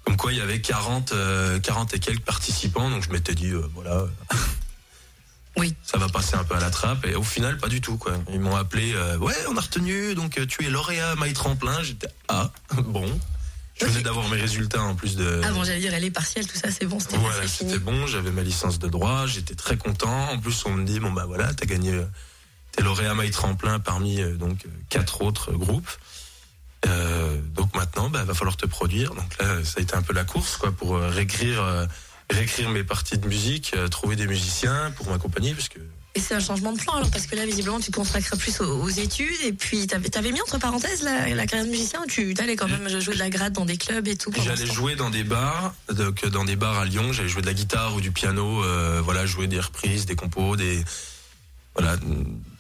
Comme 0.04 0.18
quoi, 0.18 0.34
il 0.34 0.38
y 0.40 0.42
avait 0.42 0.60
40, 0.62 1.12
euh, 1.14 1.60
40 1.60 1.94
et 1.94 2.00
quelques 2.00 2.24
participants, 2.26 2.90
donc 2.90 3.04
je 3.04 3.10
m'étais 3.12 3.36
dit, 3.36 3.52
euh, 3.52 3.62
voilà, 3.74 4.06
Oui. 5.58 5.76
ça 5.84 5.98
va 5.98 6.08
passer 6.10 6.36
un 6.36 6.44
peu 6.44 6.56
à 6.56 6.60
la 6.60 6.70
trappe. 6.72 7.06
Et 7.06 7.16
au 7.16 7.24
final, 7.24 7.58
pas 7.58 7.68
du 7.68 7.82
tout. 7.82 7.98
Quoi. 7.98 8.14
Ils 8.32 8.40
m'ont 8.40 8.56
appelé, 8.56 8.94
euh, 8.96 9.18
ouais, 9.18 9.36
on 9.50 9.58
a 9.58 9.62
retenu, 9.62 10.16
donc 10.16 10.40
tu 10.48 10.66
es 10.66 10.70
lauréat 10.70 11.16
My 11.20 11.34
Tremplin. 11.34 11.84
J'étais, 11.84 12.08
ah, 12.30 12.52
bon. 12.74 13.20
Je 13.80 13.86
venais 13.86 14.02
d'avoir 14.04 14.28
mes 14.30 14.40
résultats 14.40 14.82
en 14.82 14.96
plus 14.96 15.16
de... 15.16 15.42
Ah 15.44 15.52
bon, 15.52 15.64
j'allais 15.64 15.80
dire, 15.80 15.94
elle 15.94 16.04
est 16.04 16.12
partielle, 16.12 16.46
tout 16.46 16.58
ça, 16.58 16.70
c'est 16.70 16.86
bon, 16.86 17.00
c'était 17.00 17.18
Voilà, 17.18 17.48
c'était 17.48 17.80
bon, 17.80 18.06
j'avais 18.06 18.30
ma 18.32 18.44
licence 18.44 18.78
de 18.80 18.88
droit, 18.88 19.26
j'étais 19.26 19.56
très 19.56 19.76
content. 19.76 20.30
En 20.32 20.38
plus, 20.40 20.66
on 20.66 20.72
me 20.74 20.86
dit, 20.86 21.00
bon 21.00 21.12
bah 21.12 21.26
voilà, 21.26 21.52
t'as 21.54 21.66
gagné, 21.66 22.00
t'es 22.72 22.84
lauréat 22.84 23.16
My 23.16 23.30
Tremplin 23.32 23.80
parmi 23.80 24.22
euh, 24.22 24.36
donc 24.36 24.66
euh, 24.66 24.70
quatre 24.90 25.22
autres 25.22 25.52
groupes. 25.54 25.90
Euh, 26.88 27.40
donc 27.54 27.76
maintenant, 27.76 28.10
bah 28.10 28.24
va 28.24 28.34
falloir 28.34 28.58
te 28.58 28.66
produire. 28.66 29.14
Donc 29.14 29.38
là, 29.40 29.64
ça 29.64 29.76
a 29.78 29.82
été 29.82 29.94
un 29.96 30.02
peu 30.02 30.14
la 30.14 30.24
course, 30.24 30.58
quoi, 30.58 30.72
pour 30.72 30.98
réécrire, 30.98 31.62
euh, 31.62 31.86
réécrire 32.32 32.70
mes 32.70 32.84
parties 32.84 33.20
de 33.20 33.28
musique, 33.28 33.74
euh, 33.76 33.88
trouver 33.88 34.16
des 34.16 34.26
musiciens 34.26 34.92
pour 34.98 35.08
m'accompagner, 35.10 35.54
parce 35.54 35.70
que 35.70 35.78
Et 36.16 36.20
c'est 36.20 36.34
un 36.34 36.40
changement 36.40 36.74
de 36.74 36.80
plan, 36.80 36.94
alors, 36.94 37.12
parce 37.12 37.28
que 37.28 37.36
là, 37.36 37.46
visiblement, 37.46 37.80
tu 37.80 37.92
te 37.92 37.96
consacres 37.96 38.36
plus 38.36 38.60
aux, 38.62 38.82
aux 38.82 38.90
études, 38.90 39.42
et 39.46 39.54
puis 39.54 39.86
t'avais 39.86 40.18
avais 40.18 40.32
mis 40.32 40.42
entre 40.42 40.58
parenthèses 40.58 41.04
la, 41.04 41.30
la 41.30 41.46
carrière 41.46 41.68
de 41.68 41.72
musicien, 41.72 42.02
ou 42.02 42.08
tu 42.08 42.34
allais 42.40 42.56
quand 42.56 42.68
même 42.68 42.90
jouer 43.00 43.14
de 43.14 43.20
la 43.20 43.30
grade 43.30 43.54
dans 43.54 43.66
des 43.66 43.78
clubs 43.78 44.08
et 44.08 44.16
tout 44.16 44.32
J'allais 44.44 44.66
jouer 44.66 44.96
dans 44.96 45.12
des 45.12 45.24
bars, 45.24 45.76
donc 45.94 46.26
dans 46.26 46.46
des 46.46 46.56
bars 46.56 46.80
à 46.80 46.86
Lyon. 46.86 47.14
J'allais 47.14 47.30
jouer 47.30 47.44
de 47.44 47.48
la 47.48 47.54
guitare 47.54 47.94
ou 47.94 48.02
du 48.02 48.10
piano, 48.12 48.64
voilà, 49.04 49.28
jouer 49.28 49.46
des 49.46 49.60
reprises, 49.60 50.08
des 50.08 50.16
compos, 50.16 50.56
des 50.56 50.84
voilà, 51.74 51.96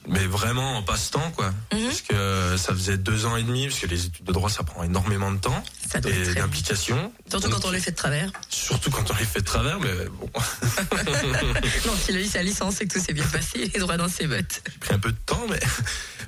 mais 0.08 0.25
vraiment 0.25 0.77
en 0.77 0.84
passe-temps 0.84 1.32
quoi. 1.36 1.53
Mhm. 1.74 1.86
Parce 1.86 2.01
que 2.01 2.58
ça 2.58 2.74
faisait 2.74 2.98
deux 2.98 3.25
ans 3.25 3.36
et 3.36 3.44
demi, 3.44 3.68
parce 3.68 3.80
que 3.80 3.88
les 3.88 4.06
études 4.06 4.25
de 4.25 4.32
droit 4.32 4.50
ça 4.50 4.63
prend 4.63 4.84
énormément 4.84 5.32
de 5.32 5.38
temps 5.38 5.63
Ça 5.91 6.00
doit 6.00 6.12
et 6.12 6.34
d'implication. 6.34 7.12
Surtout 7.30 7.50
quand 7.50 7.65
on 7.65 7.72
les 7.72 7.80
fait 7.80 7.91
de 7.91 7.96
travers. 7.98 8.32
Surtout 8.50 8.89
quand 8.89 9.10
on 9.12 9.15
les 9.18 9.25
fait 9.25 9.41
de 9.41 9.46
travers, 9.46 9.80
mais 9.80 9.94
bon, 10.20 10.30
Non, 11.86 11.94
s'il 11.96 12.18
a 12.18 12.22
eu 12.22 12.25
sa 12.25 12.41
licence 12.41 12.82
et 12.82 12.88
que 12.88 12.98
tout 12.98 13.03
s'est 13.03 13.13
bien 13.13 13.27
passé, 13.27 13.51
il 13.56 13.75
est 13.75 13.80
droit 13.80 13.98
dans 13.98 14.10
ses 14.10 14.27
bottes. 14.27 14.62
j'ai 14.72 14.80
pris 14.80 14.94
un 14.94 15.00
peu 15.00 15.12
de 15.12 15.18
temps, 15.25 15.46
mais 15.50 15.60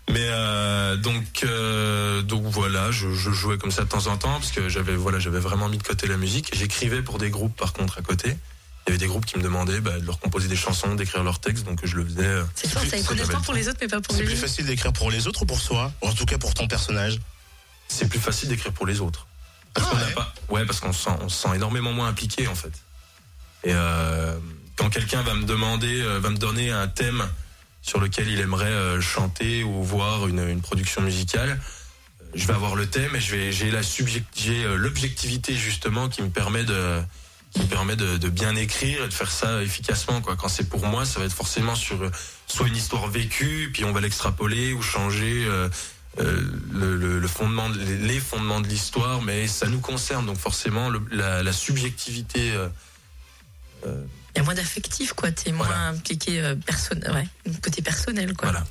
mais 0.10 0.28
euh, 0.30 0.98
donc 0.98 1.44
euh, 1.46 2.22
donc 2.22 2.44
voilà, 2.48 2.92
je, 2.92 3.14
je 3.14 3.32
jouais 3.32 3.58
comme 3.58 3.72
ça 3.72 3.84
de 3.84 3.90
temps 3.90 4.08
en 4.08 4.18
temps 4.18 4.34
parce 4.34 4.52
que 4.52 4.68
j'avais 4.68 4.96
voilà 4.96 5.20
j'avais 5.20 5.40
vraiment 5.40 5.70
mis 5.70 5.78
de 5.78 5.84
côté 5.84 6.08
la 6.08 6.18
musique. 6.18 6.52
J'écrivais 6.54 7.02
pour 7.02 7.18
des 7.18 7.30
groupes 7.30 7.56
par 7.56 7.72
contre 7.72 8.00
à 8.00 8.02
côté. 8.02 8.36
Il 8.86 8.90
y 8.90 8.92
avait 8.92 8.98
des 8.98 9.08
groupes 9.08 9.26
qui 9.26 9.38
me 9.38 9.44
demandaient 9.44 9.80
bah, 9.80 9.98
de 10.00 10.06
leur 10.06 10.20
composer 10.20 10.48
des 10.50 10.56
chansons, 10.58 10.94
d'écrire 10.96 11.24
leurs 11.24 11.40
textes, 11.40 11.64
donc 11.66 11.80
je 11.86 11.96
le 11.96 12.04
faisais. 12.06 12.20
euh, 12.26 12.44
C'est 12.56 12.70
fort, 12.70 12.82
ça, 12.84 12.98
le 12.98 13.04
temps 13.28 13.38
le 13.40 13.44
pour 13.46 13.54
les 13.54 13.70
autres, 13.70 13.78
mais 13.82 13.88
pas 13.88 14.02
pour 14.02 14.14
C'est 14.16 14.22
lui. 14.24 14.28
plus 14.30 14.38
facile 14.38 14.66
d'écrire 14.66 14.92
pour 14.92 15.10
les 15.10 15.26
autres 15.28 15.44
ou 15.44 15.46
pour 15.46 15.62
soi? 15.62 15.92
Ou 16.02 16.08
en 16.10 16.14
tout 16.14 16.26
cas 16.26 16.38
pour 16.38 16.54
ton 16.54 16.68
personnage 16.68 17.20
C'est 17.88 18.10
plus 18.10 18.20
facile 18.20 18.50
d'écrire 18.50 18.74
pour 18.74 18.86
les 18.86 19.00
autres. 19.00 19.26
Parce 19.74 19.88
Ah 19.88 19.92
qu'on 19.92 19.98
n'a 19.98 20.06
ouais. 20.08 20.14
pas. 20.14 20.34
Ouais, 20.50 20.66
parce 20.66 20.80
qu'on 20.82 20.92
se 20.94 21.04
sent, 21.04 21.12
on 21.22 21.30
se 21.30 21.42
sent 21.44 21.56
énormément 21.56 21.94
moins 21.94 22.10
impliqué 22.10 22.48
en 22.48 22.56
fait. 22.56 22.74
Et 23.64 23.72
euh, 23.74 24.38
quand 24.76 24.90
quelqu'un 24.90 25.22
va 25.24 25.34
me 25.34 25.46
demander, 25.46 26.02
euh, 26.02 26.20
va 26.20 26.30
me 26.30 26.38
donner 26.38 26.72
un 26.72 26.88
thème 26.90 27.24
sur 27.82 28.00
lequel 28.02 28.28
il 28.30 28.40
aimerait 28.42 28.66
euh, 28.66 29.00
chanter 29.02 29.64
ou 29.64 29.82
voir 29.84 30.28
une, 30.28 30.48
une 30.48 30.62
production 30.62 31.02
musicale, 31.02 31.52
euh, 32.22 32.26
je 32.36 32.46
vais 32.48 32.54
avoir 32.54 32.76
le 32.76 32.86
thème 32.88 33.16
et 33.16 33.20
je 33.22 33.32
vais, 33.36 33.52
j'ai 33.54 33.72
la 33.72 33.82
subject, 33.84 34.26
j'ai 34.36 34.64
euh, 34.66 34.76
l'objectivité 34.76 35.56
justement 35.56 36.10
qui 36.10 36.22
me 36.22 36.30
permet 36.30 36.64
de, 36.66 37.02
qui 37.54 37.66
permet 37.68 37.96
de, 37.96 38.18
de 38.18 38.30
bien 38.30 38.56
écrire 38.56 39.04
et 39.04 39.08
de 39.08 39.14
faire 39.14 39.32
ça 39.32 39.62
efficacement. 39.62 40.22
Quoi. 40.22 40.36
Quand 40.36 40.48
c'est 40.50 40.68
pour 40.68 40.86
moi, 40.88 41.06
ça 41.06 41.20
va 41.20 41.26
être 41.26 41.34
forcément 41.34 41.76
sur 41.76 42.02
euh, 42.02 42.12
soit 42.48 42.68
une 42.68 42.76
histoire 42.76 43.08
vécue, 43.08 43.70
puis 43.74 43.84
on 43.86 43.92
va 43.92 44.02
l'extrapoler 44.02 44.74
ou 44.74 44.82
changer 44.82 45.46
euh, 45.46 45.70
euh, 46.20 46.42
le, 46.72 46.96
le- 46.96 47.20
le 47.20 47.28
fondement, 47.28 47.70
de- 47.70 47.80
les 47.80 48.20
fondements 48.20 48.60
de 48.62 48.68
l'histoire, 48.68 49.22
mais 49.22 49.48
ça 49.48 49.68
nous 49.68 49.80
concerne, 49.80 50.26
donc 50.26 50.38
forcément 50.38 50.90
le- 50.90 51.02
la, 51.12 51.44
la 51.44 51.54
subjectivité. 51.54 52.52
euh, 52.52 52.68
Il 53.86 54.38
y 54.38 54.40
a 54.40 54.44
moins 54.44 54.54
d'affectif, 54.56 55.14
quoi. 55.14 55.32
T'es 55.32 55.52
moins 55.52 55.68
Voilà. 55.68 55.88
impliqué 55.90 56.42
personnel, 56.66 57.12
ouais, 57.12 57.54
côté 57.62 57.82
personnel, 57.82 58.34
quoi. 58.34 58.50
voilà. 58.52 58.66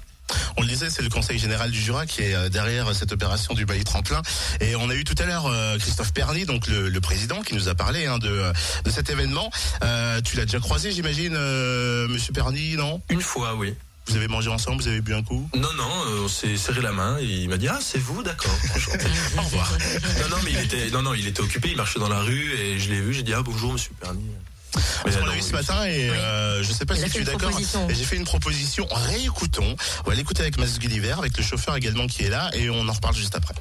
On 0.57 0.63
le 0.63 0.69
disait, 0.69 0.91
c'est 0.91 1.03
le 1.03 1.09
Conseil 1.09 1.39
général 1.39 1.71
du 1.71 1.81
Jura 1.81 2.07
qui 2.07 2.23
est 2.23 2.35
euh, 2.35 2.49
derrière 2.49 2.95
cette 2.95 3.13
opération 3.13 3.55
du 3.55 3.65
bailli 3.67 3.85
tremplin. 3.85 4.23
Et 4.61 4.77
on 4.77 4.89
a 4.91 4.95
eu 4.95 5.05
tout 5.05 5.15
à 5.19 5.27
l'heure 5.27 5.47
euh, 5.47 5.79
Christophe 5.79 6.13
Perny, 6.13 6.45
donc 6.45 6.67
le, 6.67 6.89
le 6.89 7.01
président, 7.01 7.43
qui 7.43 7.55
nous 7.55 7.69
a 7.69 7.75
parlé 7.75 8.07
hein, 8.07 8.19
de, 8.19 8.53
de 8.85 8.91
cet 8.91 9.11
événement. 9.11 9.51
Euh, 9.83 10.21
tu 10.21 10.37
l'as 10.37 10.45
déjà 10.45 10.61
croisé, 10.61 10.93
j'imagine, 10.93 11.35
euh, 11.37 12.09
Monsieur 12.09 12.33
Perny, 12.33 12.77
non? 12.77 13.01
Une 13.11 13.21
fois, 13.23 13.55
oui. 13.55 13.75
Vous 14.09 14.17
avez 14.17 14.27
mangé 14.27 14.51
ensemble, 14.51 14.83
vous 14.83 14.89
avez 14.89 15.01
bu 15.01 15.15
un 15.15 15.23
coup? 15.23 15.49
Non, 15.55 15.73
non, 15.75 15.89
euh, 16.07 16.25
on 16.25 16.29
s'est 16.29 16.57
serré 16.57 16.81
la 16.81 16.91
main 16.91 17.19
et 17.21 17.25
il 17.25 17.49
m'a 17.49 17.57
dit 17.57 17.69
ah 17.69 17.79
c'est 17.81 18.01
vous, 18.01 18.23
d'accord. 18.25 18.51
Au 19.39 19.43
revoir. 19.43 19.73
non, 20.21 20.37
non, 20.37 20.43
mais 20.45 20.51
il 20.51 20.59
était, 20.59 20.91
non, 20.91 21.03
non, 21.03 21.15
il 21.15 21.27
était 21.29 21.41
occupé, 21.41 21.69
il 21.71 21.77
marchait 21.77 22.01
dans 22.01 22.09
la 22.09 22.21
rue 22.21 22.53
et 22.55 22.81
je 22.81 22.91
l'ai 22.91 23.01
vu, 23.01 23.13
j'ai 23.15 23.23
dit 23.23 23.33
ah 23.33 23.43
bonjour 23.43 23.73
Monsieur 23.73 23.93
Perny. 24.01 24.25
Parce 24.73 25.05
Mais 25.05 25.13
qu'on 25.21 25.27
l'a 25.27 25.33
vu 25.35 25.43
ce 25.43 25.53
matin 25.53 25.85
et 25.85 26.11
Oui. 26.11 26.17
euh, 26.17 26.63
je 26.63 26.73
sais 26.73 26.85
pas 26.87 26.95
Il 26.97 27.05
si 27.05 27.11
tu 27.11 27.21
es 27.23 27.25
d'accord. 27.25 27.51
J'ai 27.89 28.05
fait 28.05 28.17
une 28.17 28.25
proposition. 28.25 28.87
Réécoutons. 28.91 29.77
On 30.07 30.11
va 30.11 30.15
l'écouter 30.17 30.43
avec 30.43 30.59
Mas 30.59 30.79
Gulliver, 30.79 31.15
avec 31.19 31.37
le 31.37 31.43
chauffeur 31.43 31.77
également 31.77 32.07
qui 32.07 32.23
est 32.25 32.31
là 32.31 32.51
et 32.55 32.71
on 32.71 32.89
en 32.89 32.93
reparle 32.93 33.15
juste 33.15 33.35
après. 33.35 33.55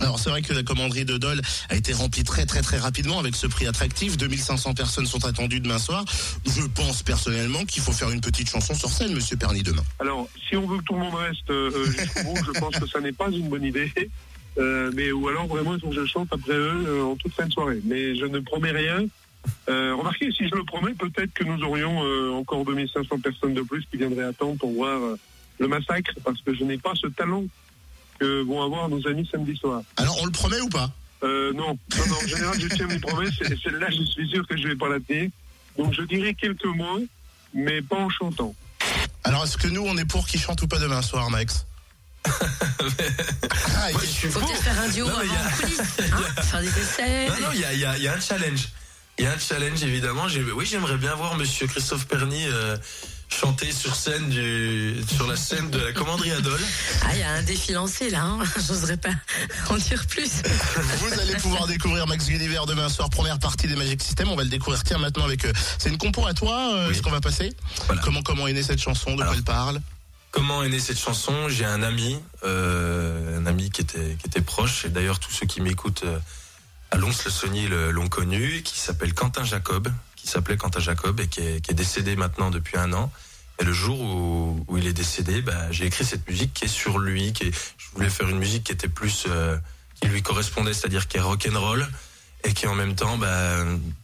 Alors 0.00 0.18
c'est 0.18 0.30
vrai 0.30 0.42
que 0.42 0.52
la 0.52 0.62
commanderie 0.62 1.04
de 1.04 1.16
Dole 1.18 1.40
a 1.68 1.74
été 1.76 1.92
remplie 1.92 2.24
très 2.24 2.46
très 2.46 2.62
très 2.62 2.78
rapidement 2.78 3.18
avec 3.18 3.34
ce 3.36 3.46
prix 3.46 3.66
attractif. 3.66 4.16
2500 4.16 4.74
personnes 4.74 5.06
sont 5.06 5.24
attendues 5.24 5.60
demain 5.60 5.78
soir. 5.78 6.04
Je 6.46 6.62
pense 6.62 7.02
personnellement 7.02 7.64
qu'il 7.64 7.82
faut 7.82 7.92
faire 7.92 8.10
une 8.10 8.20
petite 8.20 8.48
chanson 8.50 8.74
sur 8.74 8.90
scène, 8.90 9.14
Monsieur 9.14 9.36
Perny, 9.36 9.62
demain. 9.62 9.82
Alors, 9.98 10.28
si 10.48 10.56
on 10.56 10.66
veut 10.66 10.78
que 10.78 10.84
tout 10.84 10.94
le 10.94 11.00
monde 11.00 11.14
reste 11.14 11.48
euh, 11.50 11.70
euh, 11.74 11.84
jusqu'au 11.86 12.22
bout, 12.24 12.38
je 12.54 12.58
pense 12.60 12.76
que 12.76 12.86
ça 12.88 13.00
n'est 13.00 13.12
pas 13.12 13.28
une 13.30 13.48
bonne 13.48 13.64
idée. 13.64 13.92
Euh, 14.58 14.90
mais 14.94 15.12
ou 15.12 15.28
alors 15.28 15.46
vraiment 15.46 15.74
il 15.76 15.80
faut 15.80 15.88
que 15.90 15.94
je 15.94 16.04
chante 16.06 16.28
après 16.32 16.52
eux 16.54 16.84
euh, 16.88 17.02
en 17.04 17.14
toute 17.16 17.32
fin 17.32 17.46
de 17.46 17.52
soirée. 17.52 17.80
Mais 17.84 18.16
je 18.16 18.24
ne 18.24 18.40
promets 18.40 18.72
rien. 18.72 18.98
Euh, 19.68 19.94
remarquez, 19.94 20.30
si 20.32 20.48
je 20.48 20.54
le 20.54 20.64
promets, 20.64 20.92
peut-être 20.94 21.32
que 21.32 21.44
nous 21.44 21.62
aurions 21.62 22.04
euh, 22.04 22.32
encore 22.32 22.64
2500 22.64 23.18
personnes 23.20 23.54
de 23.54 23.62
plus 23.62 23.84
qui 23.90 23.96
viendraient 23.96 24.24
attendre 24.24 24.56
pour 24.58 24.72
voir 24.72 25.00
euh, 25.00 25.18
le 25.58 25.68
massacre, 25.68 26.12
parce 26.24 26.40
que 26.42 26.54
je 26.54 26.64
n'ai 26.64 26.78
pas 26.78 26.92
ce 26.94 27.06
talent 27.08 27.44
que 28.18 28.42
vont 28.42 28.62
avoir 28.62 28.88
nos 28.88 29.06
amis 29.06 29.28
samedi 29.30 29.56
soir. 29.56 29.82
Alors 29.96 30.18
on 30.20 30.26
le 30.26 30.32
promet 30.32 30.60
ou 30.60 30.68
pas? 30.68 30.90
Euh, 31.22 31.52
non, 31.52 31.78
non, 31.96 32.06
non, 32.08 32.16
en 32.22 32.26
général, 32.26 32.60
je 32.60 32.68
tiens 32.68 32.86
mes 32.86 32.98
promesses, 32.98 33.34
et 33.42 33.56
celle-là, 33.62 33.88
je 33.90 34.02
suis 34.04 34.28
sûr 34.28 34.46
que 34.46 34.56
je 34.56 34.68
vais 34.68 34.76
pas 34.76 34.88
la 34.88 35.00
tenir. 35.00 35.30
Donc 35.78 35.92
je 35.94 36.02
dirais 36.02 36.34
quelques 36.34 36.64
mots, 36.64 37.00
mais 37.54 37.80
pas 37.82 37.96
en 37.96 38.08
chantant. 38.10 38.54
Alors 39.24 39.44
est-ce 39.44 39.56
que 39.58 39.68
nous 39.68 39.82
on 39.86 39.96
est 39.98 40.04
pour 40.06 40.26
qui 40.26 40.38
chante 40.38 40.60
ou 40.62 40.66
pas 40.66 40.78
demain 40.78 41.02
soir, 41.02 41.30
Max? 41.30 41.66
Ah, 43.82 43.90
Moi, 43.92 44.00
je 44.02 44.06
suis 44.06 44.28
Faut 44.28 44.40
pour. 44.40 44.48
peut-être 44.48 44.62
faire 44.62 44.80
un 44.80 44.88
duo 44.88 45.06
Non, 45.06 45.12
mais 45.18 45.24
il 45.26 45.32
y 45.32 45.36
a- 45.36 46.14
avant 46.14 46.22
hein, 46.38 46.42
faire 46.42 46.60
des 46.60 46.68
essais. 46.80 47.28
Non, 47.28 47.34
non, 47.40 47.48
il 47.54 47.60
y 47.60 47.64
a, 47.64 47.72
il 47.72 47.80
y 47.80 47.84
a- 47.84 47.96
il 47.96 48.02
y 48.02 48.08
a 48.08 48.14
un 48.14 48.20
challenge. 48.20 48.68
Il 49.18 49.24
y 49.24 49.26
a 49.26 49.32
un 49.32 49.38
challenge, 49.38 49.82
évidemment. 49.82 50.26
Oui, 50.56 50.64
j'aimerais 50.66 50.96
bien 50.96 51.14
voir 51.14 51.36
Monsieur 51.36 51.66
Christophe 51.66 52.06
Perny 52.06 52.46
euh, 52.46 52.76
chanter 53.28 53.70
sur 53.70 53.94
scène 53.94 54.30
du, 54.30 54.94
sur 55.14 55.26
la 55.26 55.36
scène 55.36 55.68
de 55.70 55.78
la 55.78 55.92
commanderie 55.92 56.32
Adol. 56.32 56.58
Ah, 57.04 57.10
il 57.12 57.20
y 57.20 57.22
a 57.22 57.30
un 57.32 57.42
défi 57.42 57.72
lancé 57.72 58.08
là, 58.08 58.22
hein. 58.22 58.38
j'oserais 58.56 58.96
pas 58.96 59.10
en 59.68 59.76
dire 59.76 60.06
plus. 60.06 60.30
Vous 61.00 61.20
allez 61.20 61.34
pouvoir 61.36 61.66
découvrir 61.66 62.06
Max 62.06 62.26
Gulliver 62.26 62.60
demain 62.66 62.88
soir, 62.88 63.10
première 63.10 63.38
partie 63.38 63.66
des 63.68 63.76
Magic 63.76 64.02
System. 64.02 64.28
On 64.30 64.36
va 64.36 64.42
le 64.44 64.48
découvrir 64.48 64.82
tiens 64.84 64.98
maintenant 64.98 65.24
avec. 65.26 65.44
euh, 65.44 65.52
C'est 65.78 65.90
une 65.90 65.98
compo 65.98 66.26
à 66.26 66.32
toi, 66.32 66.72
euh, 66.74 66.88
Oui. 66.88 66.96
ce 66.96 67.02
qu'on 67.02 67.10
va 67.10 67.20
passer. 67.20 67.52
Voilà. 67.86 68.00
Comment 68.02 68.22
comment 68.22 68.46
est 68.46 68.54
née 68.54 68.62
cette 68.62 68.80
chanson, 68.80 69.10
de 69.16 69.20
Alors. 69.20 69.26
quoi 69.34 69.36
elle 69.36 69.44
parle? 69.44 69.80
Comment 70.30 70.62
est 70.62 70.68
née 70.70 70.80
cette 70.80 70.98
chanson? 70.98 71.48
J'ai 71.50 71.64
un 71.66 71.82
ami, 71.82 72.18
euh, 72.44 73.38
un 73.38 73.44
ami 73.46 73.68
qui 73.70 73.82
était, 73.82 74.16
qui 74.18 74.28
était 74.28 74.40
proche, 74.40 74.86
et 74.86 74.88
d'ailleurs 74.88 75.18
tous 75.18 75.32
ceux 75.32 75.46
qui 75.46 75.60
m'écoutent 75.60 76.04
euh, 76.04 76.18
à 76.90 76.96
Lons-le-Saunier 76.96 77.68
le- 77.68 77.90
l'ont 77.90 78.08
connu, 78.08 78.62
qui 78.62 78.78
s'appelle 78.78 79.14
Quentin 79.14 79.44
Jacob, 79.44 79.88
qui 80.16 80.26
s'appelait 80.26 80.56
Quentin 80.56 80.80
Jacob 80.80 81.20
et 81.20 81.28
qui 81.28 81.40
est, 81.40 81.60
qui 81.60 81.70
est 81.70 81.74
décédé 81.74 82.16
maintenant 82.16 82.50
depuis 82.50 82.76
un 82.78 82.92
an. 82.92 83.10
Et 83.58 83.64
le 83.64 83.72
jour 83.72 84.00
où, 84.00 84.64
où 84.68 84.78
il 84.78 84.86
est 84.86 84.92
décédé, 84.92 85.42
bah, 85.42 85.70
j'ai 85.70 85.86
écrit 85.86 86.04
cette 86.04 86.26
musique 86.28 86.52
qui 86.54 86.64
est 86.64 86.68
sur 86.68 86.98
lui. 86.98 87.32
Qui 87.32 87.44
est- 87.48 87.52
je 87.78 87.86
voulais 87.94 88.10
faire 88.10 88.28
une 88.28 88.38
musique 88.38 88.64
qui 88.64 88.72
était 88.72 88.88
plus, 88.88 89.24
euh, 89.28 89.56
qui 90.00 90.08
lui 90.08 90.22
correspondait, 90.22 90.72
c'est-à-dire 90.72 91.08
qui 91.08 91.18
est 91.18 91.20
rock'n'roll 91.20 91.86
et 92.44 92.54
qui 92.54 92.66
en 92.66 92.74
même 92.74 92.94
temps 92.94 93.18
bah, 93.18 93.56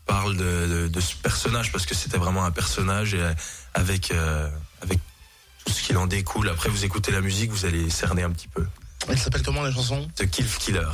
parle 0.05 0.37
de, 0.37 0.67
de- 0.67 0.89
de 0.89 1.01
ce 1.01 1.17
personnage 1.17 1.73
parce 1.73 1.87
que 1.87 1.95
c'était 1.95 2.19
vraiment 2.19 2.45
un 2.45 2.51
personnage 2.51 3.15
et, 3.15 3.21
euh, 3.21 3.33
avec 3.73 4.11
euh, 4.11 4.49
avec 4.83 4.99
tout 5.65 5.73
ce 5.73 5.83
qu'il 5.83 5.97
en 5.97 6.07
découle. 6.07 6.49
Après, 6.51 6.69
vous 6.69 6.85
écoutez 6.85 7.11
la 7.13 7.23
musique, 7.23 7.51
vous 7.51 7.65
allez 7.65 7.89
cerner 7.91 8.23
un 8.23 8.31
petit 8.31 8.49
peu. 8.49 8.67
Elle 9.09 9.19
s'appelle 9.19 9.43
comment 9.43 9.63
la 9.63 9.73
chanson? 9.73 10.07
The 10.17 10.29
Kill 10.29 10.47
Killer. 10.59 10.89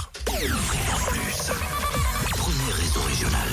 Premier 2.36 2.72
réseau 2.72 3.00
régional. 3.02 3.48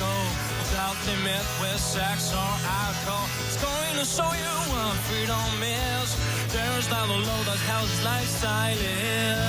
A. 0.00 0.14
Without 0.58 0.96
limit 1.06 1.44
with 1.60 1.78
sex 1.78 2.32
or 2.32 2.52
alcohol. 2.66 3.28
It's 3.46 3.60
going 3.62 3.96
to 4.00 4.04
show 4.04 4.30
you 4.32 4.54
what 4.72 4.94
freedom 5.06 5.62
is. 5.62 6.08
There's 6.52 6.86
down 6.88 7.08
the 7.08 7.14
low 7.14 7.40
that 7.44 7.60
hell's 7.68 8.04
lifestyle 8.04 8.76
is. 8.76 9.43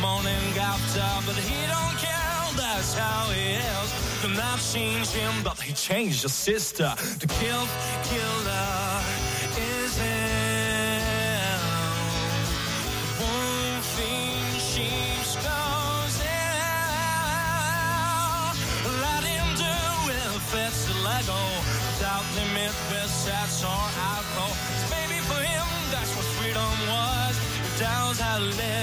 Morning 0.00 0.58
after, 0.58 1.06
but 1.26 1.36
he 1.36 1.66
don't 1.66 1.96
care. 1.98 2.14
That's 2.56 2.94
how 2.94 3.30
he 3.30 3.56
is. 3.56 3.88
Do 4.22 4.28
not 4.34 4.58
change 4.60 5.08
him, 5.08 5.42
but 5.42 5.58
he 5.60 5.72
changed 5.72 6.22
your 6.22 6.30
sister. 6.30 6.94
The 7.20 7.26
kill 7.26 7.64
killer 8.08 9.00
is 9.56 9.96
him. 9.96 11.60
Wolf 13.20 14.00
in 14.00 14.60
sheep's 14.70 15.36
clothing. 15.42 16.26
Let 19.06 19.22
him 19.24 19.48
do 19.56 19.76
if 20.12 20.54
it's 20.64 20.88
a 20.88 20.96
Lego. 21.06 21.42
Without 21.96 22.26
limit 22.36 22.72
sex 23.08 23.62
or 23.64 23.84
alcohol. 24.14 24.52
It's 24.74 24.86
maybe 24.90 25.18
for 25.28 25.40
him, 25.40 25.68
that's 25.90 26.12
what 26.16 26.26
freedom 26.36 26.74
was. 26.88 27.34
Tells 27.78 28.18
how 28.18 28.38
to. 28.38 28.75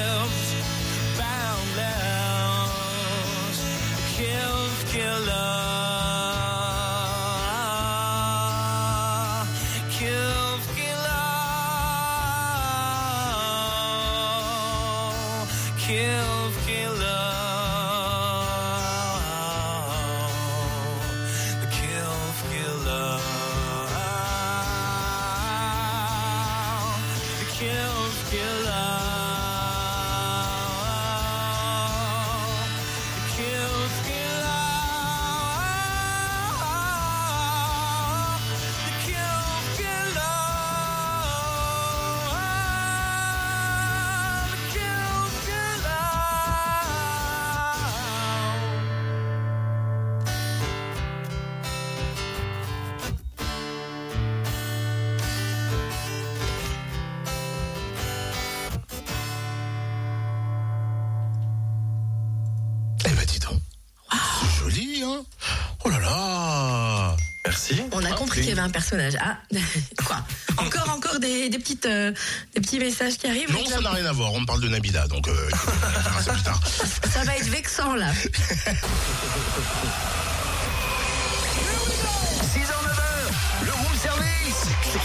Avait 68.53 68.62
un 68.62 68.69
personnage. 68.69 69.17
Ah, 69.19 69.38
quoi 70.05 70.25
Encore, 70.57 70.89
encore 70.89 71.19
des, 71.19 71.50
des 71.50 71.60
petites, 71.60 71.86
euh, 71.86 72.12
des 72.55 72.62
petits 72.62 72.79
messages 72.79 73.17
qui 73.17 73.27
arrivent. 73.27 73.51
Non, 73.51 73.65
ça 73.65 73.81
n'a 73.81 73.91
rien 73.91 74.05
à 74.05 74.13
voir. 74.13 74.31
On 74.33 74.45
parle 74.45 74.62
de 74.62 74.69
Nabila, 74.69 75.07
donc 75.07 75.27
euh, 75.27 75.50
écoute, 75.50 75.74
on 75.83 76.01
verra 76.01 76.22
ça 76.22 76.33
plus 76.33 76.43
tard. 76.43 76.62
ça 76.67 77.24
va 77.24 77.36
être 77.36 77.50
vexant 77.50 77.95
là. 77.95 78.12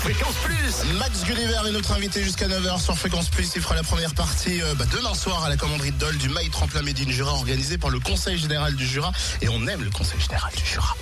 Fréquence 0.08 0.36
Plus. 0.42 0.92
Max 0.98 1.22
Gulliver 1.24 1.60
est 1.68 1.70
notre 1.72 1.92
invité 1.92 2.24
jusqu'à 2.24 2.48
9h 2.48 2.80
sur 2.82 2.96
Fréquence 2.96 3.28
Plus. 3.28 3.50
Il 3.56 3.60
fera 3.60 3.74
la 3.74 3.82
première 3.82 4.14
partie 4.14 4.62
euh, 4.62 4.74
bah, 4.74 4.86
demain 4.90 5.12
soir 5.12 5.44
à 5.44 5.50
la 5.50 5.58
commanderie 5.58 5.90
de 5.92 5.98
Dole 5.98 6.16
du 6.16 6.30
Maï 6.30 6.48
Tremplin 6.48 6.80
Médine 6.80 7.10
Jura 7.10 7.32
organisé 7.34 7.76
par 7.76 7.90
le 7.90 8.00
Conseil 8.00 8.38
Général 8.38 8.74
du 8.74 8.86
Jura. 8.86 9.12
Et 9.42 9.50
on 9.50 9.66
aime 9.66 9.84
le 9.84 9.90
Conseil 9.90 10.18
Général 10.18 10.50
du 10.56 10.64
Jura. 10.64 10.96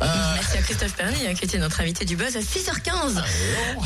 Euh, 0.00 0.06
Merci 0.36 0.56
à 0.56 0.62
Christophe 0.62 0.94
Perny 0.94 1.26
hein, 1.26 1.34
qui 1.34 1.44
était 1.44 1.58
notre 1.58 1.82
invité 1.82 2.06
du 2.06 2.16
Buzz 2.16 2.34
à 2.34 2.40
6h15 2.40 3.22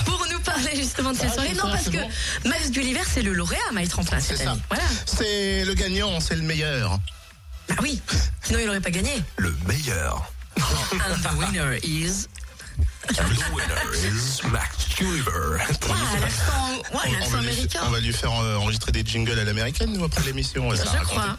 pour 0.04 0.24
nous 0.30 0.38
parler 0.38 0.76
justement 0.76 1.10
de 1.10 1.16
cette 1.16 1.30
Ah, 1.30 1.34
soirée. 1.34 1.48
c'est 1.52 1.56
Non, 1.64 1.68
parce 1.72 1.84
que 1.86 1.90
bon. 1.90 2.08
Max 2.44 2.70
Gulliver, 2.70 3.02
c'est 3.12 3.22
le 3.22 3.32
lauréat 3.32 3.58
Maï 3.72 3.88
Tremplin 3.88 4.20
c'est 4.20 4.36
cette 4.36 4.46
ça. 4.46 4.52
année. 4.52 4.60
Voilà. 4.68 4.84
C'est 5.04 5.64
le 5.64 5.74
gagnant, 5.74 6.20
c'est 6.20 6.36
le 6.36 6.42
meilleur. 6.42 7.00
Bah 7.68 7.74
oui, 7.82 8.00
sinon 8.44 8.60
il 8.60 8.66
n'aurait 8.66 8.80
pas 8.80 8.90
gagné. 8.92 9.20
Le 9.36 9.52
meilleur. 9.66 10.30
And 10.60 11.22
the 11.24 11.36
winner 11.40 11.78
is. 11.82 12.28
The 13.08 13.18
winner 13.52 13.94
is 13.94 14.40
Max 14.52 14.88
Gulliver. 14.96 15.58
Ah, 15.58 15.66
l'accent 16.20 16.52
ouais, 16.70 16.82
On- 16.92 17.08
on, 17.08 17.12
l'accent 17.12 17.30
va 17.30 17.40
lui, 17.40 17.48
américain. 17.48 17.80
on 17.86 17.90
va 17.90 18.00
lui 18.00 18.12
faire 18.12 18.32
euh, 18.40 18.56
enregistrer 18.56 18.92
des 18.92 19.02
jingles 19.04 19.38
à 19.38 19.44
l'américaine, 19.44 19.92
nous, 19.92 20.04
après 20.04 20.22
l'émission. 20.24 20.70
Je 20.74 20.82
crois. 21.04 21.36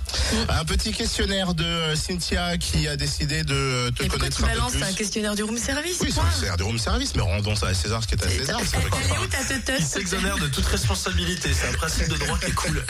Un 0.50 0.65
petit 0.65 0.91
questionnaire 0.91 1.54
de 1.54 1.63
euh, 1.63 1.95
Cynthia 1.95 2.58
qui 2.58 2.88
a 2.88 2.97
décidé 2.97 3.43
de 3.43 3.54
euh, 3.54 3.91
te 3.91 4.04
Et 4.04 4.08
connaître 4.08 4.38
tu 4.38 4.43
un 4.43 4.47
peu 4.47 4.54
balances 4.56 4.71
plus. 4.74 4.84
un 4.84 4.93
questionnaire 4.93 5.36
du 5.36 5.43
room 5.43 5.58
service 5.58 5.97
Oui, 6.02 6.12
c'est 6.39 6.50
un 6.50 6.56
des 6.56 6.63
room 6.63 6.80
service, 6.80 7.15
mais 7.15 7.21
rendons 7.21 7.56
ça 7.56 7.67
à 7.67 7.74
César 7.74 8.02
ce 8.02 8.08
qui 8.08 8.15
est 8.15 8.26
à 8.26 8.30
César. 8.30 8.60
c'est 8.69 8.78
où 9.19 9.28
ta 9.28 9.78
Il 9.78 9.86
s'exonère 9.86 10.38
de 10.39 10.47
toute 10.47 10.65
responsabilité. 10.65 11.52
C'est 11.54 11.67
un 11.69 11.74
principe 11.74 12.10
de 12.10 12.17
droit 12.17 12.38
qui 12.39 12.45
est 12.47 12.56
cool. 12.56 12.84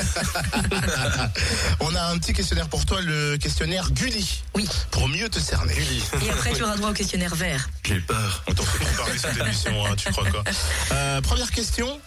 On 1.81 1.93
a 1.93 2.03
un 2.05 2.17
petit 2.17 2.34
questionnaire 2.34 2.69
pour 2.69 2.86
toi, 2.86 3.01
le 3.01 3.38
questionnaire 3.38 3.91
Gulli. 3.91 4.43
Oui. 4.55 4.67
Pour 4.91 5.07
mieux 5.10 5.29
te 5.29 5.39
cerner. 5.39 5.75
Et 6.23 6.29
après, 6.29 6.53
tu 6.53 6.63
auras 6.63 6.77
droit 6.77 6.89
au 6.89 6.93
questionnaire 6.93 7.36
vert. 7.36 7.69
J'ai 7.84 7.99
peur. 7.99 8.43
On 8.62 8.65
fait 8.65 8.86
préparer 8.86 9.17
cette 9.17 9.38
émission, 9.38 9.86
hein, 9.86 9.95
tu 9.95 10.12
crois 10.12 10.30
quoi 10.30 10.43
Euh, 10.91 11.21
Première 11.21 11.50
question. 11.52 12.00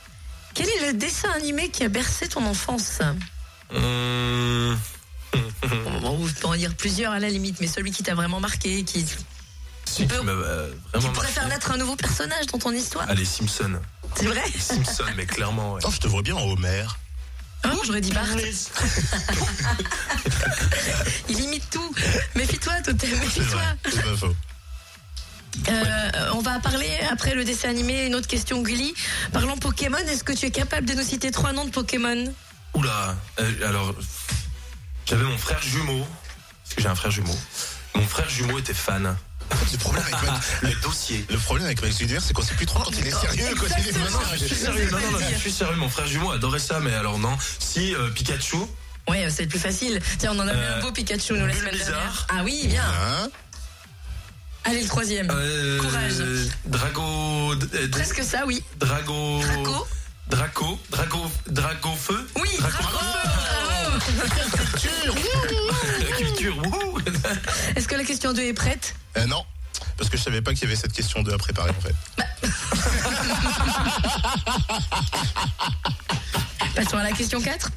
Quel 0.55 0.69
est 0.69 0.87
le 0.87 0.93
dessin 0.95 1.31
animé 1.33 1.69
qui 1.71 1.83
a 1.85 1.89
bercé 1.89 2.29
ton 2.29 2.47
enfance 2.47 3.01
Hum, 3.75 4.79
Bon, 6.03 6.19
On 6.21 6.27
peut 6.41 6.47
en 6.47 6.55
dire 6.55 6.75
plusieurs 6.77 7.13
à 7.13 7.19
la 7.19 7.29
limite, 7.29 7.61
mais 7.61 7.67
celui 7.67 7.91
qui 7.91 8.03
t'a 8.05 8.15
vraiment 8.15 8.39
marqué, 8.39 8.85
qui, 8.85 9.05
si, 9.85 10.07
qui 10.07 10.15
m'a 10.23 10.31
euh, 10.31 10.73
vraiment 10.93 11.11
pourrait 11.13 11.27
faire 11.29 11.43
marqué. 11.45 11.57
naître 11.57 11.71
un 11.73 11.77
nouveau 11.79 11.97
personnage 11.97 12.47
dans 12.47 12.59
ton 12.59 12.71
histoire. 12.73 13.09
Allez, 13.11 13.25
Simpson. 13.25 13.81
C'est 14.15 14.27
vrai 14.27 14.43
Simpson, 14.61 15.05
mais 15.17 15.27
clairement, 15.27 15.73
ouais. 15.75 15.81
Oh, 15.85 15.91
je 15.93 15.99
te 15.99 16.07
vois 16.07 16.23
bien 16.23 16.37
en 16.37 16.45
Homer. 16.49 16.85
Ah, 17.65 17.71
J'aurais 17.85 18.01
dit 18.03 18.13
Bart. 18.13 18.27
Il 21.29 21.41
imite 21.41 21.69
tout. 21.71 21.95
Méfie-toi, 22.37 22.75
Totem, 22.85 23.11
méfie-toi. 23.19 23.63
c'est 23.91 24.03
pas 24.03 24.17
faux. 24.17 24.37
Euh, 25.69 26.31
on 26.35 26.41
va 26.41 26.59
parler 26.59 26.91
après 27.11 27.35
le 27.35 27.45
dessin 27.45 27.69
animé, 27.71 28.07
une 28.07 28.15
autre 28.15 28.27
question 28.27 28.61
Gulli. 28.63 28.95
Parlons 29.33 29.57
Pokémon, 29.57 29.99
est-ce 29.99 30.25
que 30.25 30.33
tu 30.33 30.47
es 30.47 30.51
capable 30.51 30.87
de 30.87 30.95
nous 30.95 31.03
citer 31.05 31.31
trois 31.31 31.53
noms 31.53 31.65
de 31.65 31.71
Pokémon? 31.71 32.25
Oula, 32.75 33.17
euh, 33.41 33.69
alors, 33.69 33.95
j'avais 35.07 35.23
mon 35.25 35.39
frère 35.39 35.63
jumeau, 35.63 36.07
parce 36.65 36.75
que 36.75 36.83
j'ai 36.83 36.89
un 36.89 36.95
frère 36.95 37.11
jumeau. 37.13 37.37
Mon 37.95 38.03
frère 38.07 38.29
jumeau 38.29 38.59
était 38.59 38.75
fan. 38.75 39.17
Le 39.73 39.79
problème 39.79 40.03
avec 40.03 40.23
Max, 40.23 40.47
Le 40.63 40.75
dossier. 40.83 41.25
le 41.31 41.37
problème 41.39 41.67
avec 41.67 41.83
Max 41.83 41.97
c'est 41.97 42.33
qu'on 42.33 42.43
sait 42.43 42.55
plus 42.55 42.67
trop 42.67 42.81
quand 42.83 42.91
il 42.91 43.07
est 43.07 43.11
sérieux, 43.11 43.55
quand 43.57 43.67
il 43.79 43.87
est 43.87 43.89
Exactement. 43.91 44.19
pas 44.19 44.37
Je 44.37 44.45
suis 44.47 44.55
sérieux. 44.57 44.91
non, 44.91 44.99
non, 44.99 45.11
non, 45.13 45.19
je 45.33 45.39
suis 45.39 45.53
sérieux, 45.53 45.77
mon 45.77 45.89
frère 45.89 46.07
jumeau 46.07 46.31
adorait 46.33 46.59
ça, 46.59 46.81
mais 46.81 46.95
alors 46.95 47.19
non. 47.19 47.37
Si, 47.61 47.95
euh, 47.95 48.11
Pikachu, 48.11 48.57
Ouais, 49.07 49.29
c'est 49.29 49.43
le 49.43 49.49
plus 49.51 49.59
facile. 49.59 50.01
Tiens, 50.19 50.33
on 50.35 50.39
en 50.41 50.49
a 50.49 50.55
vu 50.55 50.59
Euh, 50.59 50.79
un 50.79 50.81
beau 50.81 50.91
Pikachu 50.91 51.35
nous 51.35 51.47
la 51.47 51.53
semaine 51.55 51.77
dernière. 51.77 52.27
Ah 52.31 52.41
oui, 52.43 52.67
bien. 52.69 52.83
Allez, 54.65 54.83
le 54.83 54.89
troisième. 54.89 55.29
euh, 55.31 55.79
Courage. 55.81 56.23
Drago, 56.67 57.55
d- 57.57 57.67
euh, 57.75 57.89
Presque 57.91 58.23
ça, 58.23 58.45
oui. 58.47 58.63
Drago, 58.79 59.41
Draco 59.41 59.87
Draco, 60.29 60.79
Drago, 60.91 61.31
Drago 61.49 61.95
feu. 61.95 62.27
Oui, 62.41 62.49
Draco, 62.59 62.83
Draco, 62.83 62.99
bravo. 62.99 63.99
la 66.01 66.17
culture, 66.17 66.57
wouhou. 66.59 66.99
Est-ce 67.77 67.87
que 67.87 67.95
la 67.95 68.05
question 68.05 68.33
2 68.33 68.43
est 68.43 68.55
prête? 68.55 68.95
Euh, 69.19 69.27
Non, 69.27 69.45
parce 69.99 70.09
que 70.09 70.17
je 70.17 70.23
savais 70.23 70.41
pas 70.41 70.53
qu'il 70.55 70.63
y 70.63 70.67
avait 70.67 70.77
cette 70.77 70.93
question 70.95 71.23
2 71.23 71.35
à 71.35 71.39
préparer 71.39 71.71
en 71.71 71.81
fait. 71.81 71.95
Passons 76.75 76.97
à 76.97 77.03
la 77.05 77.13
question 77.13 77.41
4. 77.41 77.71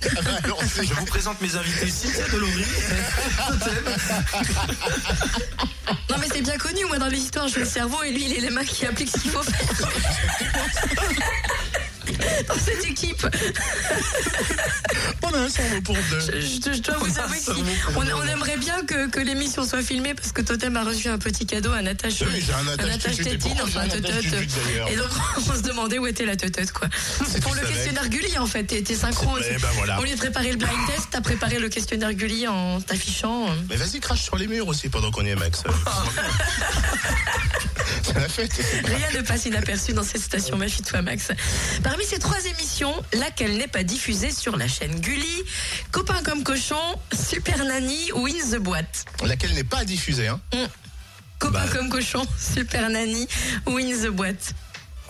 Alors, 0.44 0.60
c'est- 0.64 0.86
Je 0.86 0.94
vous 0.94 1.06
présente 1.06 1.40
mes 1.42 1.56
invités, 1.56 1.90
Cynthia 1.90 2.28
Delory. 2.30 2.66
Non, 6.10 6.16
mais 6.20 6.28
c'est 6.34 6.42
bien 6.42 6.58
connu, 6.58 6.86
moi, 6.86 6.98
dans 6.98 7.08
les 7.08 7.20
histoires, 7.20 7.48
je 7.48 7.54
suis 7.54 7.62
le 7.62 7.68
cerveau 7.68 8.02
et 8.04 8.12
lui, 8.12 8.26
il 8.26 8.34
est 8.38 8.42
les 8.42 8.50
mains 8.50 8.64
qui 8.66 8.86
appliquent 8.86 9.10
ce 9.16 9.20
qu'il 9.22 9.32
faut 9.32 9.44
faire. 9.44 9.88
Dans 12.48 12.56
cette 12.60 12.86
équipe, 12.86 13.26
On 15.24 15.34
a 15.34 15.38
un 15.40 15.50
cerveau 15.50 15.82
pour 15.82 15.96
deux. 15.96 16.20
je, 16.20 16.40
je- 16.42 16.74
je 16.78 16.82
dois 16.82 16.98
vous 16.98 17.20
avouer 17.20 17.38
qu'on 17.94 18.02
on 18.02 18.24
aimerait 18.28 18.58
bien 18.58 18.84
que, 18.86 19.08
que 19.10 19.20
l'émission 19.20 19.66
soit 19.66 19.82
filmée 19.82 20.14
parce 20.14 20.32
que 20.32 20.42
Totem 20.42 20.76
a 20.78 20.84
reçu 20.84 21.10
un 21.10 21.18
petit 21.18 21.46
cadeau, 21.46 21.72
un 21.72 21.86
attache, 21.86 22.16
Oui, 22.22 22.44
j'ai 22.46 22.54
un 22.54 22.68
attache 22.68 23.18
tétine, 23.18 23.58
enfin 23.62 23.82
un 23.82 23.84
un 23.86 23.90
teuteute. 23.90 24.26
Et 24.90 24.96
donc, 24.96 25.08
on 25.38 25.54
se 25.56 25.62
demandait 25.62 26.00
où 26.00 26.08
était 26.08 26.26
la 26.26 26.36
teuteute, 26.36 26.72
quoi. 26.72 26.88
Pour 27.42 27.56
le 27.56 27.62
questionnaire 27.62 28.08
Gulli, 28.10 28.38
en 28.38 28.48
fait. 28.48 28.64
T'es 28.64 28.96
synchro. 28.96 29.36
Ben 29.38 29.58
voilà. 29.76 30.00
Au 30.00 30.04
lieu 30.04 30.12
de 30.12 30.18
préparer 30.18 30.52
le 30.52 30.58
blind 30.58 30.88
test, 30.88 31.08
t'as 31.12 31.22
préparé 31.22 31.60
le 31.60 31.70
questionnaire 31.70 32.14
Gulli 32.14 32.48
en 32.48 32.80
t'affichant. 32.82 33.48
Mais 33.70 33.76
vas-y, 33.76 34.00
crache 34.00 34.22
sur 34.24 34.38
les 34.38 34.48
murs 34.48 34.68
aussi 34.68 34.90
pendant 34.90 35.12
qu'on 35.12 35.26
y 35.26 35.30
est, 35.30 35.36
Max. 35.36 35.64
C'est 38.04 38.14
la 38.16 38.30
fête. 38.30 38.52
Rien 38.86 39.08
ne 39.20 39.22
passe 39.26 39.46
inaperçu 39.46 39.94
dans 39.94 40.04
cette 40.04 40.22
station, 40.22 40.58
méfie-toi 40.58 41.02
Max. 41.02 41.30
Parmi 41.84 42.06
ces 42.08 42.20
trois 42.20 42.44
émissions, 42.46 42.94
laquelle 43.14 43.58
n'est 43.58 43.68
pas 43.68 43.84
diffusée 43.84 44.32
sur 44.32 44.56
la 44.56 44.68
chaîne 44.68 45.00
Gulli 45.00 45.44
Copain 45.92 46.22
comme 46.24 46.44
cochon, 46.44 46.76
Super 47.14 47.64
Nanny 47.66 48.12
ou 48.14 48.28
In 48.28 48.32
the 48.52 48.60
Boîte 48.60 49.06
Laquelle 49.24 49.54
n'est 49.54 49.64
pas 49.64 49.84
diffusée, 49.84 50.28
hein. 50.28 50.40
Copain 51.40 51.66
Bah. 51.66 51.72
comme 51.72 51.90
cochon, 51.90 52.26
Super 52.40 52.90
Nanny 52.90 53.28
ou 53.66 53.78
In 53.78 53.92
the 54.04 54.08
Boîte 54.08 54.54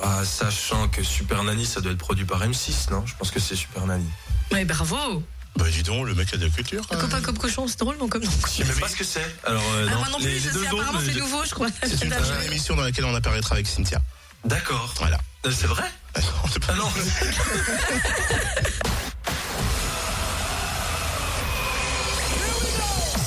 Ah, 0.02 0.24
sachant 0.26 0.88
que 0.90 1.04
Super 1.04 1.44
Nanny, 1.44 1.66
ça 1.66 1.82
doit 1.82 1.92
être 1.92 1.98
produit 2.00 2.26
par 2.26 2.42
M6, 2.44 2.90
non? 2.92 3.06
Je 3.06 3.14
pense 3.16 3.32
que 3.32 3.40
c'est 3.40 3.56
Super 3.56 3.86
Nanny. 3.86 4.10
Ouais, 4.52 4.66
bravo 4.66 5.24
Bah 5.56 5.66
dis 5.70 5.84
donc, 5.84 6.06
le 6.08 6.16
mec 6.16 6.34
a 6.34 6.38
de 6.38 6.46
la 6.46 6.50
culture. 6.52 6.86
hein. 6.92 6.98
Copain 6.98 7.22
comme 7.22 7.38
cochon, 7.38 7.68
c'est 7.68 7.80
drôle, 7.80 7.98
non 7.98 8.08
comme 8.08 8.24
nom. 8.24 8.32
Je 8.48 8.50
sais 8.52 8.64
même 8.64 8.80
pas 8.80 8.88
ce 8.88 8.96
que 8.96 9.04
c'est. 9.04 9.26
Alors, 9.46 9.64
euh, 9.76 9.88
Ah, 9.88 9.92
non, 9.94 9.98
moi 10.00 10.08
non 10.12 10.18
plus, 10.20 10.28
les, 10.30 10.40
je 10.40 10.50
sais, 10.50 10.68
apparemment 10.68 11.00
c'est 11.06 11.14
je- 11.14 11.20
nouveau, 11.20 11.44
je 11.46 11.52
crois. 11.54 11.68
C'est 11.84 12.04
une 12.04 12.10
prochaine 12.12 12.44
émission 12.48 12.76
dans 12.76 12.84
laquelle 12.84 13.06
on 13.06 13.14
apparaîtra 13.16 13.56
avec 13.56 13.68
Cynthia. 13.68 14.02
D'accord. 14.46 14.94
Voilà. 14.98 15.18
Euh, 15.46 15.52
C'est 15.52 15.68
vrai 15.68 15.84
pas- 16.14 16.22
Ah 16.70 16.74
non 16.76 16.90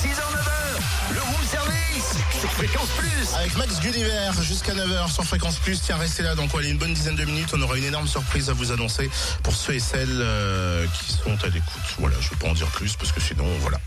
6h, 0.03 0.17
9h, 0.17 1.13
le 1.13 1.21
room 1.21 1.45
service 1.49 2.13
sur 2.39 2.51
Fréquence 2.51 2.89
Plus. 2.97 3.33
Avec 3.37 3.55
Max 3.57 3.79
Gulliver 3.79 4.31
jusqu'à 4.41 4.73
9h 4.73 5.11
sur 5.11 5.23
Fréquence 5.23 5.55
Plus. 5.57 5.79
Tiens, 5.81 5.97
restez 5.97 6.23
là. 6.23 6.35
Donc, 6.35 6.51
allez, 6.57 6.69
une 6.69 6.77
bonne 6.77 6.93
dizaine 6.93 7.15
de 7.15 7.23
minutes. 7.25 7.49
On 7.53 7.61
aura 7.61 7.77
une 7.77 7.83
énorme 7.85 8.07
surprise 8.07 8.49
à 8.49 8.53
vous 8.53 8.71
annoncer 8.71 9.09
pour 9.43 9.55
ceux 9.55 9.75
et 9.75 9.79
celles 9.79 10.09
euh, 10.21 10.85
qui 10.87 11.13
sont 11.13 11.37
à 11.43 11.47
l'écoute. 11.47 11.81
Voilà, 11.99 12.15
je 12.19 12.25
ne 12.27 12.29
vais 12.31 12.35
pas 12.37 12.47
en 12.49 12.53
dire 12.53 12.67
plus 12.67 12.95
parce 12.95 13.11
que 13.11 13.21
sinon, 13.21 13.45
voilà. 13.59 13.79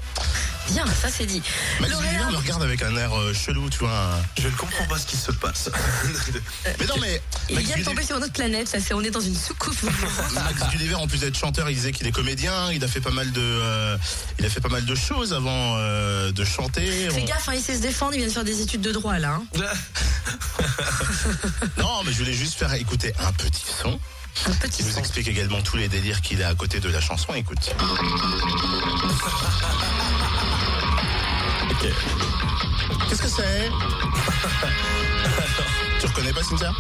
Bien, 0.71 0.87
ça 0.87 1.09
c'est 1.11 1.27
dit. 1.27 1.43
Max 1.81 1.93
L'horaire- 1.93 2.11
Gulliver 2.13 2.31
me 2.33 2.37
regarde 2.39 2.63
avec 2.63 2.83
un 2.83 2.97
air 2.97 3.13
euh, 3.19 3.35
chelou, 3.35 3.69
tu 3.71 3.79
vois. 3.81 3.91
un- 3.93 4.41
Je 4.41 4.49
ne 4.49 4.53
comprends 4.57 4.85
pas 4.87 4.99
ce 4.99 5.07
qui 5.07 5.17
se 5.17 5.31
passe. 5.33 5.69
Mais 6.81 6.87
non, 6.87 6.95
mais 7.01 7.21
Il 7.51 7.57
Max 7.57 7.67
vient 7.69 7.77
de 7.79 7.85
tomber 7.85 8.03
sur 8.05 8.17
une 8.17 8.25
autre 8.25 8.33
planète, 8.33 8.69
ça 8.69 8.79
c'est 8.81 8.95
on 8.95 9.03
est 9.03 9.11
dans 9.11 9.21
une 9.21 9.37
soucoupe. 9.37 9.77
Max 10.35 10.71
Gulliver, 10.73 10.95
en 10.95 11.07
plus 11.07 11.19
d'être 11.21 11.37
chanteur, 11.39 11.69
il 11.71 11.77
disait 11.77 11.93
qu'il 11.93 12.07
est 12.07 12.13
comédien. 12.13 12.73
Il 12.73 12.83
a 12.83 12.89
fait 12.89 13.01
pas 13.01 13.11
mal 13.11 13.31
de, 13.33 13.41
euh, 13.43 13.97
il 14.39 14.47
a 14.47 14.49
fait 14.51 14.61
pas 14.61 14.69
mal 14.71 14.85
de 14.85 14.95
choses 14.95 15.33
avant 15.35 15.77
euh, 15.79 16.33
de 16.33 16.45
chanter. 16.45 17.09
Fais 17.11 17.21
On- 17.21 17.25
gaffe, 17.25 17.49
hein, 17.49 17.55
il 17.55 17.63
sait 17.63 17.77
se 17.77 17.83
défendre, 17.83 18.15
il 18.15 18.19
vient 18.19 18.29
de 18.29 18.33
faire 18.33 18.45
des 18.45 18.61
études 18.63 18.81
de 18.81 18.93
droit 18.93 19.19
là. 19.19 19.39
hein. 19.41 19.45
Non, 21.79 22.03
mais 22.05 22.13
je 22.13 22.19
voulais 22.19 22.33
juste 22.33 22.55
faire 22.55 22.73
écouter 22.75 23.13
un 23.19 23.33
petit 23.33 23.63
son 23.83 23.99
Un 24.47 24.51
qui 24.53 24.59
petit 24.59 24.83
nous 24.85 24.91
son. 24.93 24.99
explique 24.99 25.29
également 25.29 25.61
tous 25.63 25.77
les 25.77 25.89
délires 25.89 26.21
qu'il 26.23 26.43
a 26.43 26.49
à 26.49 26.55
côté 26.55 26.81
de 26.81 26.89
la 26.89 27.01
chanson. 27.01 27.35
Écoute. 27.35 27.75
Ok. 31.81 31.89
Qu'est-ce 33.09 33.23
que 33.23 33.29
c'est 33.29 33.71
Tu 36.01 36.07
reconnais 36.07 36.33
pas 36.33 36.43
Cynthia? 36.43 36.73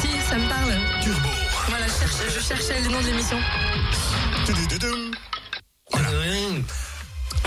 Si, 0.00 0.08
ça 0.28 0.36
me 0.36 0.48
parle. 0.48 0.74
Turbo. 1.02 1.28
Voilà, 1.68 1.86
je, 1.86 1.92
cherche- 1.92 2.34
je 2.34 2.40
cherchais 2.40 2.80
le 2.82 2.88
nom 2.88 3.00
de 3.00 3.06
l'émission. 3.06 3.38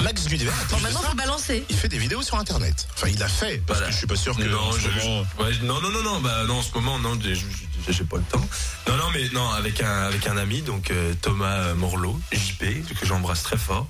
Max 0.02 0.28
Gulliver. 0.28 0.52
faut 0.70 1.16
balancer. 1.16 1.66
il 1.70 1.76
fait 1.76 1.88
des 1.90 1.98
vidéos 1.98 2.22
sur 2.22 2.36
Internet. 2.38 2.88
Enfin, 2.96 3.08
il 3.10 3.22
a 3.22 3.28
fait. 3.28 3.62
Parce 3.68 3.80
Voilà. 3.80 3.88
que 3.88 3.92
je 3.94 3.98
suis 3.98 4.08
pas 4.08 4.16
sûr 4.16 4.34
que 4.36 4.44
non, 4.44 4.58
en 4.60 4.72
ce 4.72 4.80
je- 4.80 4.88
moment- 4.90 5.26
je- 5.38 5.44
ouais, 5.44 5.52
non, 5.64 5.82
non, 5.82 5.90
non, 5.92 6.02
non, 6.04 6.20
bah 6.22 6.44
non, 6.48 6.60
en 6.60 6.62
ce 6.62 6.72
moment, 6.74 6.98
non, 7.00 7.20
j'ai 7.22 8.04
pas 8.06 8.18
le 8.18 8.24
temps. 8.24 8.48
Non, 8.88 8.96
non, 8.98 9.10
mais 9.14 9.28
non, 9.34 9.50
avec 9.52 9.82
un, 9.82 10.04
avec 10.04 10.26
un 10.28 10.38
ami, 10.38 10.62
donc 10.62 10.92
euh, 10.92 11.14
Thomas 11.22 11.74
Morlot, 11.74 12.18
JP, 12.32 12.84
que 13.00 13.06
j'embrasse 13.06 13.44
très 13.44 13.58
fort. 13.58 13.88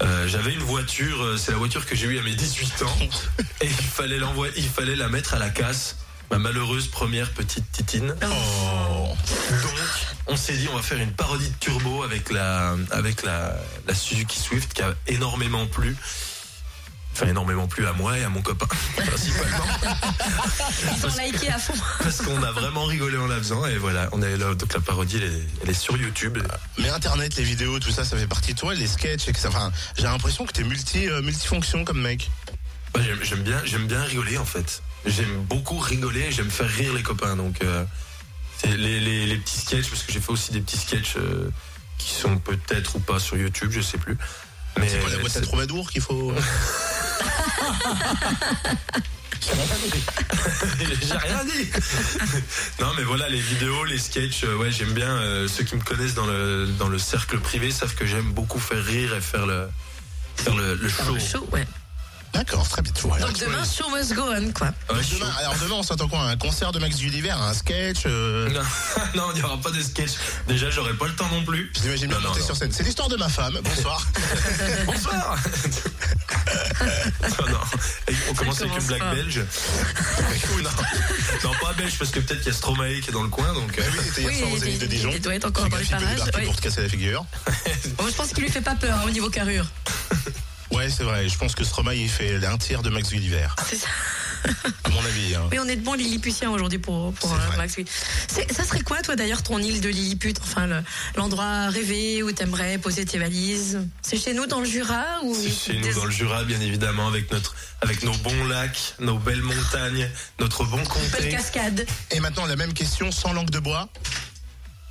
Euh, 0.00 0.26
J'avais 0.26 0.52
une 0.52 0.62
voiture, 0.62 1.22
euh, 1.22 1.36
c'est 1.36 1.52
la 1.52 1.58
voiture 1.58 1.86
que 1.86 1.94
j'ai 1.94 2.06
eue 2.06 2.18
à 2.18 2.22
mes 2.22 2.34
18 2.34 2.82
ans, 2.82 2.96
et 3.60 3.66
il 3.66 3.70
fallait 3.70 4.18
l'envoyer, 4.18 4.52
il 4.56 4.68
fallait 4.68 4.96
la 4.96 5.08
mettre 5.08 5.34
à 5.34 5.38
la 5.38 5.50
casse. 5.50 5.96
Ma 6.30 6.38
malheureuse 6.38 6.86
première 6.88 7.30
petite 7.32 7.70
titine. 7.72 8.14
Oh. 8.24 9.08
Donc, 9.50 9.72
on 10.28 10.36
s'est 10.36 10.56
dit, 10.56 10.66
on 10.72 10.76
va 10.76 10.82
faire 10.82 10.98
une 10.98 11.12
parodie 11.12 11.50
de 11.50 11.54
Turbo 11.60 12.04
avec 12.04 12.30
la, 12.30 12.74
avec 12.90 13.22
la, 13.22 13.54
la 13.86 13.94
Suzuki 13.94 14.38
Swift 14.40 14.72
qui 14.72 14.80
a 14.80 14.94
énormément 15.08 15.66
plu. 15.66 15.94
Enfin, 17.14 17.26
énormément 17.26 17.66
plu 17.68 17.86
à 17.86 17.92
moi 17.92 18.18
et 18.18 18.24
à 18.24 18.30
mon 18.30 18.40
copain, 18.40 18.66
principalement. 18.96 19.64
Liké 21.22 21.48
à 21.50 21.58
fond. 21.58 21.74
Parce 22.02 22.22
qu'on 22.22 22.42
a 22.42 22.52
vraiment 22.52 22.84
rigolé 22.86 23.18
en 23.18 23.26
la 23.26 23.36
faisant. 23.36 23.66
Et 23.66 23.76
voilà, 23.76 24.08
on 24.12 24.22
est 24.22 24.36
là. 24.36 24.54
Donc 24.54 24.72
la 24.72 24.80
parodie, 24.80 25.16
elle 25.18 25.24
est, 25.24 25.42
elle 25.62 25.70
est 25.70 25.74
sur 25.74 25.96
YouTube. 25.96 26.38
Mais 26.78 26.88
Internet, 26.88 27.36
les 27.36 27.44
vidéos, 27.44 27.78
tout 27.80 27.90
ça, 27.90 28.04
ça 28.04 28.16
fait 28.16 28.26
partie 28.26 28.54
de 28.54 28.58
toi, 28.58 28.74
les 28.74 28.86
sketchs, 28.86 29.28
et 29.28 29.32
que 29.32 29.38
ça. 29.38 29.48
Enfin, 29.48 29.70
j'ai 29.96 30.04
l'impression 30.04 30.46
que 30.46 30.52
t'es 30.52 30.64
multi, 30.64 31.08
euh, 31.08 31.20
multifonction 31.22 31.84
comme 31.84 32.00
mec. 32.00 32.30
Moi, 32.94 33.04
j'aime- 33.22 33.42
bien, 33.42 33.60
j'aime 33.64 33.86
bien 33.86 34.02
rigoler 34.02 34.38
en 34.38 34.44
fait. 34.46 34.82
J'aime 35.04 35.42
beaucoup 35.44 35.78
rigoler. 35.78 36.20
et 36.22 36.32
J'aime 36.32 36.50
faire 36.50 36.68
rire 36.68 36.94
les 36.94 37.02
copains. 37.02 37.36
Donc 37.36 37.62
euh, 37.62 37.84
c'est 38.58 38.74
les, 38.76 39.00
les, 39.00 39.26
les 39.26 39.36
petits 39.36 39.58
sketchs 39.60 39.88
parce 39.90 40.02
que 40.02 40.12
j'ai 40.12 40.20
fait 40.20 40.32
aussi 40.32 40.50
des 40.52 40.60
petits 40.60 40.78
sketchs 40.78 41.14
euh, 41.18 41.50
qui 41.98 42.14
sont 42.14 42.38
peut-être 42.38 42.96
ou 42.96 43.00
pas 43.00 43.18
sur 43.18 43.36
YouTube, 43.36 43.70
je 43.70 43.82
sais 43.82 43.98
plus. 43.98 44.16
Mais 44.78 44.88
C'est 44.88 44.98
quoi 45.00 45.10
la 45.10 45.18
boîte 45.18 45.36
à 45.36 45.40
troubadour 45.42 45.90
qu'il 45.90 46.00
faut. 46.00 46.32
J'ai 51.02 51.16
rien 51.16 51.44
dit. 51.44 51.70
non, 52.80 52.88
mais 52.96 53.02
voilà, 53.02 53.28
les 53.28 53.40
vidéos, 53.40 53.84
les 53.84 53.98
sketchs, 53.98 54.44
euh, 54.44 54.56
ouais, 54.56 54.70
j'aime 54.70 54.92
bien. 54.92 55.08
euh, 55.08 55.48
ceux 55.48 55.64
qui 55.64 55.74
me 55.76 55.82
connaissent 55.82 56.14
dans 56.14 56.26
le, 56.26 56.66
dans 56.78 56.88
le 56.88 56.98
cercle 56.98 57.38
privé 57.38 57.70
savent 57.70 57.94
que 57.94 58.06
j'aime 58.06 58.32
beaucoup 58.32 58.58
faire 58.60 58.82
rire 58.84 59.14
et 59.14 59.20
faire 59.20 59.46
le, 59.46 59.68
faire 60.36 60.54
le, 60.54 60.74
le 60.74 60.88
show. 60.88 61.12
Le 61.14 61.20
show, 61.20 61.48
ouais. 61.52 61.66
D'accord, 62.32 62.66
très 62.68 62.82
bien. 62.82 62.92
Voilà, 63.02 63.26
Donc 63.26 63.38
demain, 63.38 63.62
show 63.64 63.88
must 63.90 64.14
go 64.14 64.22
on, 64.22 64.52
quoi. 64.52 64.68
Ouais, 64.90 65.00
demain, 65.12 65.30
alors 65.38 65.54
demain, 65.62 65.74
on 65.74 65.82
s'attend 65.82 66.08
quoi 66.08 66.20
Un 66.22 66.36
concert 66.36 66.72
de 66.72 66.78
Max 66.78 66.96
Gulliver, 66.98 67.30
un 67.30 67.52
sketch 67.52 68.04
euh, 68.06 68.48
Non, 68.50 68.60
non, 69.14 69.24
il 69.34 69.38
n'y 69.38 69.42
aura 69.42 69.58
pas 69.58 69.70
de 69.70 69.82
sketch. 69.82 70.12
Déjà, 70.48 70.70
j'aurai 70.70 70.94
pas 70.94 71.06
le 71.06 71.14
temps 71.14 71.28
non 71.30 71.44
plus. 71.44 71.70
Je 71.76 71.82
l'imagine 71.82 72.08
bien 72.08 72.20
monter 72.20 72.40
sur 72.40 72.56
scène. 72.56 72.72
C'est 72.72 72.84
l'histoire 72.84 73.08
de 73.08 73.16
ma 73.16 73.28
femme. 73.28 73.58
Bonsoir. 73.62 74.06
Bonsoir. 74.86 75.36
non, 77.38 77.48
non. 77.50 77.58
Et 78.08 78.14
on 78.30 78.34
commence 78.34 78.60
avec 78.62 78.76
une 78.78 78.86
blague 78.86 79.00
pas. 79.00 79.14
belge. 79.14 79.40
non, 80.62 80.70
non, 81.44 81.50
pas 81.60 81.72
belge 81.74 81.98
parce 81.98 82.10
que 82.10 82.20
peut-être 82.20 82.40
qu'il 82.40 82.52
y 82.52 82.54
a 82.54 82.56
Stromae 82.56 83.00
qui 83.02 83.10
est 83.10 83.12
dans 83.12 83.22
le 83.22 83.28
coin. 83.28 83.52
Donc, 83.52 83.76
Bah 83.76 83.82
oui, 83.92 83.98
il 84.02 84.08
était 84.08 84.20
hier 84.22 84.30
Oui, 84.30 84.38
soir 84.38 84.52
aux 84.52 84.58
de 84.58 84.66
il- 84.66 84.88
Dijon. 84.88 85.10
il 85.12 85.20
doit 85.20 85.34
être 85.34 85.44
encore 85.46 85.68
dans 85.68 85.76
oui. 85.76 86.44
pour 86.46 86.56
te 86.56 86.62
casser 86.62 86.82
la 86.82 86.88
figure. 86.88 87.24
Bon, 87.98 88.06
je 88.08 88.14
pense 88.14 88.28
qu'il 88.32 88.42
lui 88.42 88.50
fait 88.50 88.62
pas 88.62 88.74
peur 88.74 88.96
hein, 88.98 89.02
au 89.06 89.10
niveau 89.10 89.28
carrure. 89.28 89.66
Ouais, 90.72 90.88
c'est 90.90 91.04
vrai. 91.04 91.28
Je 91.28 91.36
pense 91.38 91.54
que 91.54 91.64
Stromae, 91.64 91.94
il 91.96 92.08
fait 92.08 92.44
un 92.44 92.58
tiers 92.58 92.82
de 92.82 92.90
Max 92.90 93.10
Gulliver, 93.10 93.48
C'est 93.68 93.76
ça. 93.76 93.88
à 94.84 94.88
mon 94.88 95.04
avis. 95.04 95.34
hein. 95.34 95.42
Oui, 95.52 95.58
on 95.60 95.68
est 95.68 95.76
de 95.76 95.84
bons 95.84 95.94
Lilliputiens 95.94 96.50
aujourd'hui 96.50 96.78
pour, 96.78 97.12
pour 97.14 97.32
euh. 97.32 97.56
Max. 97.56 97.76
Ça 98.28 98.64
serait 98.64 98.80
quoi, 98.80 99.00
toi, 99.02 99.14
d'ailleurs, 99.14 99.42
ton 99.42 99.58
île 99.58 99.80
de 99.80 99.88
Lilliput 99.88 100.34
Enfin, 100.42 100.66
le- 100.66 100.82
l'endroit 101.16 101.68
rêvé 101.68 102.22
où 102.22 102.32
t'aimerais 102.32 102.78
poser 102.78 103.04
tes 103.04 103.18
valises? 103.18 103.78
C'est 104.02 104.16
chez 104.18 104.34
nous, 104.34 104.46
dans 104.46 104.60
le 104.60 104.66
Jura 104.66 105.04
ou 105.22 105.34
c'est 105.34 105.50
chez 105.72 105.78
nous 105.78 105.82
des- 105.88 105.94
dans 105.94 106.04
le 106.06 106.10
Jura, 106.10 106.42
bien 106.44 106.60
évidemment, 106.60 107.06
avec 107.06 107.30
notre, 107.30 107.54
avec 107.82 108.02
nos 108.02 108.14
bons 108.14 108.44
lacs, 108.46 108.94
nos 108.98 109.18
belles 109.18 109.42
montagnes, 109.42 110.08
notre 110.40 110.64
bon 110.64 110.78
belle 110.78 110.88
comté, 110.88 111.28
cascade 111.28 111.86
Et 112.10 112.18
maintenant, 112.20 112.46
la 112.46 112.56
même 112.56 112.72
question 112.72 113.12
sans 113.12 113.32
langue 113.32 113.50
de 113.50 113.58
bois. 113.60 113.88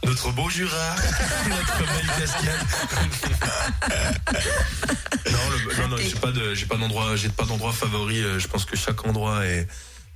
Notre 0.06 0.32
beau 0.32 0.50
Jura, 0.50 0.96
notre 1.50 1.78
belle 1.80 2.08
cascade. 2.20 2.68
non, 5.32 5.40
le- 5.50 5.82
non, 5.82 5.88
non, 5.90 5.98
j'ai 5.98 6.16
pas 6.16 6.32
de, 6.32 6.54
j'ai 6.56 6.66
pas 6.66 6.78
d'endroit, 6.78 7.16
j'ai 7.16 7.30
pas 7.30 7.46
d'endroit 7.46 7.72
favori. 7.72 8.22
euh, 8.22 8.40
Je 8.40 8.48
pense 8.48 8.66
que 8.66 8.76
chaque 8.76 9.06
endroit 9.06 9.46
est, 9.46 9.68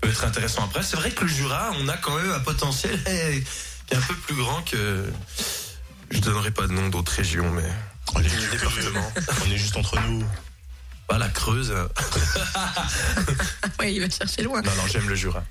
peut 0.02 0.10
être 0.10 0.24
intéressant. 0.26 0.64
Après, 0.66 0.84
c'est 0.84 0.98
vrai 0.98 1.12
que 1.12 1.24
le 1.24 1.30
Jura, 1.30 1.72
on 1.80 1.88
a 1.88 1.98
quand 1.98 2.16
même 2.16 2.32
un 2.32 2.40
potentiel 2.40 3.02
qui 3.04 3.94
est 3.94 3.98
un 3.98 4.02
peu 4.02 4.16
plus 4.16 4.36
grand 4.36 4.62
que. 4.64 5.06
Je 6.12 6.20
donnerai 6.20 6.52
pas 6.52 6.68
de 6.68 6.72
nom 6.74 6.90
d'autres 6.90 7.12
régions, 7.14 7.50
mais 7.52 7.64
On 8.14 8.20
est, 8.20 8.24
du 8.24 8.30
juste, 8.30 8.52
département. 8.52 9.12
on 9.48 9.52
est 9.52 9.58
juste 9.58 9.76
entre 9.76 10.00
nous. 10.02 10.24
Pas 11.08 11.18
la 11.18 11.30
Creuse. 11.30 11.74
Ouais, 13.80 13.94
il 13.94 14.00
va 14.00 14.08
te 14.08 14.16
chercher 14.16 14.44
loin. 14.44 14.62
Non, 14.62 14.72
non, 14.78 14.88
j'aime 14.88 15.08
le 15.10 15.16
Jura. 15.16 15.44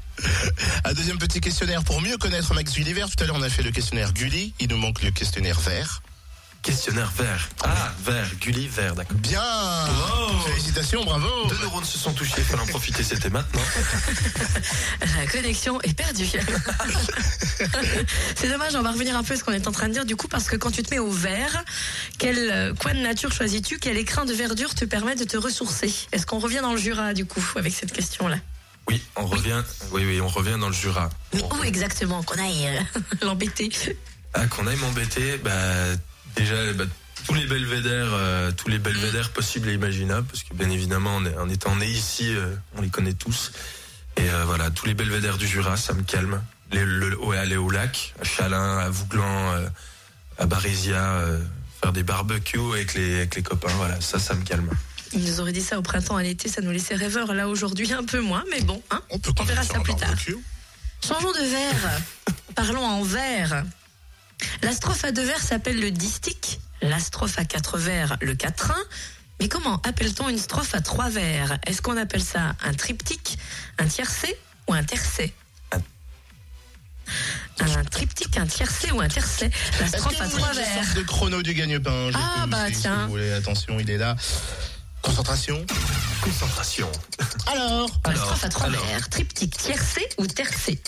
Un 0.84 0.92
deuxième 0.94 1.18
petit 1.18 1.40
questionnaire 1.40 1.84
pour 1.84 2.00
mieux 2.00 2.16
connaître 2.16 2.54
Max 2.54 2.72
Gulliver. 2.72 3.04
Tout 3.04 3.22
à 3.22 3.26
l'heure, 3.26 3.36
on 3.36 3.42
a 3.42 3.50
fait 3.50 3.62
le 3.62 3.70
questionnaire 3.70 4.12
Gulli. 4.12 4.54
Il 4.60 4.68
nous 4.68 4.78
manque 4.78 5.02
le 5.02 5.10
questionnaire 5.10 5.60
vert. 5.60 6.02
Questionnaire 6.64 7.12
vert. 7.18 7.48
Ah, 7.62 7.92
vert. 8.02 8.26
Gulli, 8.40 8.68
vert, 8.68 8.94
d'accord. 8.94 9.18
Bien 9.18 9.38
Wow. 9.42 10.40
Félicitations, 10.46 11.04
bravo 11.04 11.28
Deux 11.46 11.58
neurones 11.58 11.84
se 11.84 11.98
sont 11.98 12.14
touchés, 12.14 12.36
il 12.38 12.44
fallait 12.44 12.62
en 12.62 12.66
profiter, 12.66 13.02
c'était 13.02 13.28
maintenant. 13.28 13.60
La 15.18 15.26
connexion 15.26 15.78
est 15.82 15.92
perdue. 15.92 16.26
c'est 18.34 18.48
dommage, 18.48 18.74
on 18.76 18.82
va 18.82 18.92
revenir 18.92 19.14
un 19.14 19.22
peu 19.22 19.34
à 19.34 19.36
ce 19.36 19.44
qu'on 19.44 19.52
est 19.52 19.68
en 19.68 19.72
train 19.72 19.88
de 19.88 19.92
dire 19.92 20.06
du 20.06 20.16
coup, 20.16 20.26
parce 20.26 20.44
que 20.44 20.56
quand 20.56 20.70
tu 20.70 20.82
te 20.82 20.90
mets 20.94 20.98
au 20.98 21.10
vert, 21.10 21.62
quel 22.18 22.38
euh, 22.38 22.72
coin 22.74 22.94
de 22.94 23.00
nature 23.00 23.30
choisis-tu? 23.30 23.78
Quel 23.78 23.98
écrin 23.98 24.24
de 24.24 24.32
verdure 24.32 24.74
te 24.74 24.86
permet 24.86 25.16
de 25.16 25.24
te 25.24 25.36
ressourcer? 25.36 25.92
Est-ce 26.12 26.24
qu'on 26.24 26.38
revient 26.38 26.60
dans 26.62 26.72
le 26.72 26.78
Jura 26.78 27.12
du 27.12 27.26
coup 27.26 27.44
avec 27.56 27.74
cette 27.74 27.92
question-là? 27.92 28.38
Oui, 28.88 29.02
on 29.16 29.26
revient. 29.26 29.62
Oui, 29.92 30.02
oui, 30.06 30.18
on 30.22 30.28
revient 30.28 30.56
dans 30.58 30.68
le 30.68 30.74
Jura. 30.74 31.10
Mais 31.34 31.42
où 31.42 31.62
exactement? 31.62 32.22
Qu'on 32.22 32.42
aille 32.42 32.68
euh, 32.68 33.00
l'embêter 33.22 33.70
Ah, 34.32 34.46
qu'on 34.46 34.66
aille 34.66 34.78
m'embêter, 34.78 35.36
bah, 35.44 35.52
déjà, 36.36 36.72
bah, 36.74 36.84
tous 37.26 37.34
les 37.34 37.46
belvédères, 37.46 38.10
euh, 38.12 38.52
tous 38.52 38.68
les 38.68 38.78
belvédères 38.78 39.30
possibles 39.30 39.68
et 39.68 39.74
imaginables, 39.74 40.26
parce 40.26 40.42
que 40.42 40.54
bien 40.54 40.70
évidemment, 40.70 41.16
on 41.16 41.24
est- 41.26 41.36
en 41.38 41.48
étant 41.48 41.74
né 41.76 41.86
ici, 41.86 42.34
euh, 42.34 42.54
on 42.76 42.82
les 42.82 42.88
connaît 42.90 43.14
tous. 43.14 43.52
Et 44.16 44.28
euh, 44.30 44.44
voilà, 44.44 44.70
tous 44.70 44.86
les 44.86 44.94
belvédères 44.94 45.38
du 45.38 45.46
Jura, 45.46 45.76
ça 45.76 45.92
me 45.92 46.02
calme. 46.02 46.42
Les, 46.72 46.84
le, 46.84 47.18
ouais, 47.18 47.38
aller 47.38 47.56
au 47.56 47.70
lac, 47.70 48.14
à 48.20 48.24
Chalin, 48.24 48.78
à 48.78 48.88
Vouglan, 48.90 49.52
euh, 49.54 49.66
à 50.38 50.46
Barésia, 50.46 51.02
euh, 51.02 51.40
faire 51.82 51.92
des 51.92 52.02
barbecues 52.02 52.58
avec 52.72 52.94
les, 52.94 53.16
avec 53.16 53.36
les 53.36 53.42
copains, 53.42 53.72
voilà, 53.76 54.00
ça, 54.00 54.18
ça 54.18 54.34
me 54.34 54.44
calme. 54.44 54.70
Il 55.12 55.24
nous 55.24 55.40
aurait 55.40 55.52
dit 55.52 55.60
ça 55.62 55.78
au 55.78 55.82
printemps, 55.82 56.16
à 56.16 56.22
l'été, 56.22 56.48
ça 56.48 56.60
nous 56.60 56.72
laissait 56.72 56.96
rêveurs. 56.96 57.32
Là 57.34 57.48
aujourd'hui, 57.48 57.92
un 57.92 58.04
peu 58.04 58.20
moins, 58.20 58.42
mais 58.50 58.60
bon, 58.62 58.82
hein 58.90 59.00
On 59.10 59.18
peut 59.18 59.32
On 59.38 59.44
verra 59.44 59.62
ça 59.62 59.78
plus 59.80 59.94
tard. 59.94 60.10
Changeons 61.06 61.32
de 61.32 61.38
vers. 61.50 62.00
Parlons 62.56 62.84
en 62.84 63.02
vers. 63.04 63.64
La 64.62 64.72
strophe 64.72 65.04
à 65.04 65.12
deux 65.12 65.24
vers 65.24 65.40
s'appelle 65.40 65.80
le 65.80 65.90
distique. 65.90 66.60
La 66.82 66.98
strophe 66.98 67.38
à 67.38 67.44
quatre 67.44 67.78
vers, 67.78 68.16
le 68.20 68.34
quatrain. 68.34 68.80
Mais 69.40 69.48
comment 69.48 69.80
appelle-t-on 69.82 70.28
une 70.28 70.38
strophe 70.38 70.74
à 70.74 70.80
trois 70.80 71.08
vers? 71.08 71.58
Est-ce 71.66 71.82
qu'on 71.82 71.96
appelle 71.96 72.22
ça 72.22 72.54
un 72.62 72.72
triptyque, 72.74 73.38
un 73.78 73.86
tiercé 73.86 74.36
ou 74.68 74.74
un 74.74 74.84
tercet? 74.84 75.32
Un 77.60 77.84
triptyque, 77.84 78.36
un 78.38 78.46
tiercé 78.46 78.90
ou 78.92 79.00
un 79.00 79.08
tercet 79.08 79.50
La 79.80 79.86
strophe 79.88 80.20
à 80.20 80.28
trois 80.28 80.52
vers. 80.52 80.84
sorte 80.84 80.96
de 80.96 81.02
chrono 81.02 81.42
du 81.42 81.54
gagne-pain 81.54 82.10
Je 82.10 82.16
Ah, 82.18 82.46
bah, 82.46 82.64
aussi, 82.64 82.74
si 82.74 82.80
tiens. 82.82 83.04
vous 83.04 83.10
voulez, 83.12 83.32
attention, 83.32 83.78
il 83.78 83.90
est 83.90 83.98
là. 83.98 84.16
Concentration. 85.02 85.64
Concentration. 86.22 86.90
Alors 87.46 87.90
La 88.04 88.10
Alors, 88.10 88.24
strophe 88.24 88.44
à 88.44 88.48
trois 88.48 88.66
alors. 88.66 88.84
vers. 88.86 89.08
Triptyque, 89.08 89.56
tiercé 89.56 90.08
ou 90.18 90.26
tercé? 90.26 90.80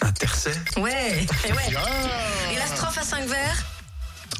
Un 0.00 0.12
tercet? 0.12 0.54
Ouais, 0.76 1.26
eh 1.48 1.52
ouais. 1.52 1.76
Ah 3.14 3.20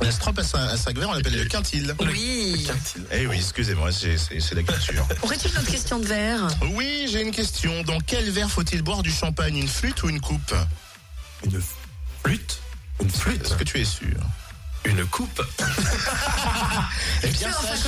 Et 0.01 0.05
la 0.05 0.11
strophe 0.11 0.39
à 0.39 0.77
vers, 0.77 1.09
on 1.11 1.13
l'appelle 1.13 1.37
le 1.37 1.45
quintil. 1.45 1.95
Oui. 2.01 2.65
Quintil. 2.67 3.05
Eh 3.13 3.27
oui, 3.27 3.37
excusez-moi, 3.37 3.91
c'est 3.93 4.55
la 4.55 4.63
culture. 4.63 5.07
Aurait-il 5.23 5.53
notre 5.55 5.71
question 5.71 5.99
de 5.99 6.07
verre? 6.07 6.49
Oui, 6.75 7.07
j'ai 7.11 7.23
une 7.23 7.33
question. 7.33 7.83
Dans 7.83 8.01
quel 8.01 8.31
verre 8.31 8.51
faut-il 8.51 8.83
boire 8.83 9.03
du 9.03 9.13
champagne? 9.13 9.59
Une 9.59 9.69
flûte 9.69 10.03
ou 10.03 10.09
une 10.09 10.21
coupe? 10.21 10.55
Une 11.45 11.61
flûte? 12.25 12.61
Une 13.03 13.11
flûte 13.11 13.45
Est-ce 13.45 13.55
que 13.57 13.65
tu 13.65 13.79
es 13.79 13.85
sûr? 13.85 14.17
Une 14.85 15.05
coupe 15.07 15.43
Eh 17.23 17.29
bien, 17.29 17.53
sache 17.53 17.83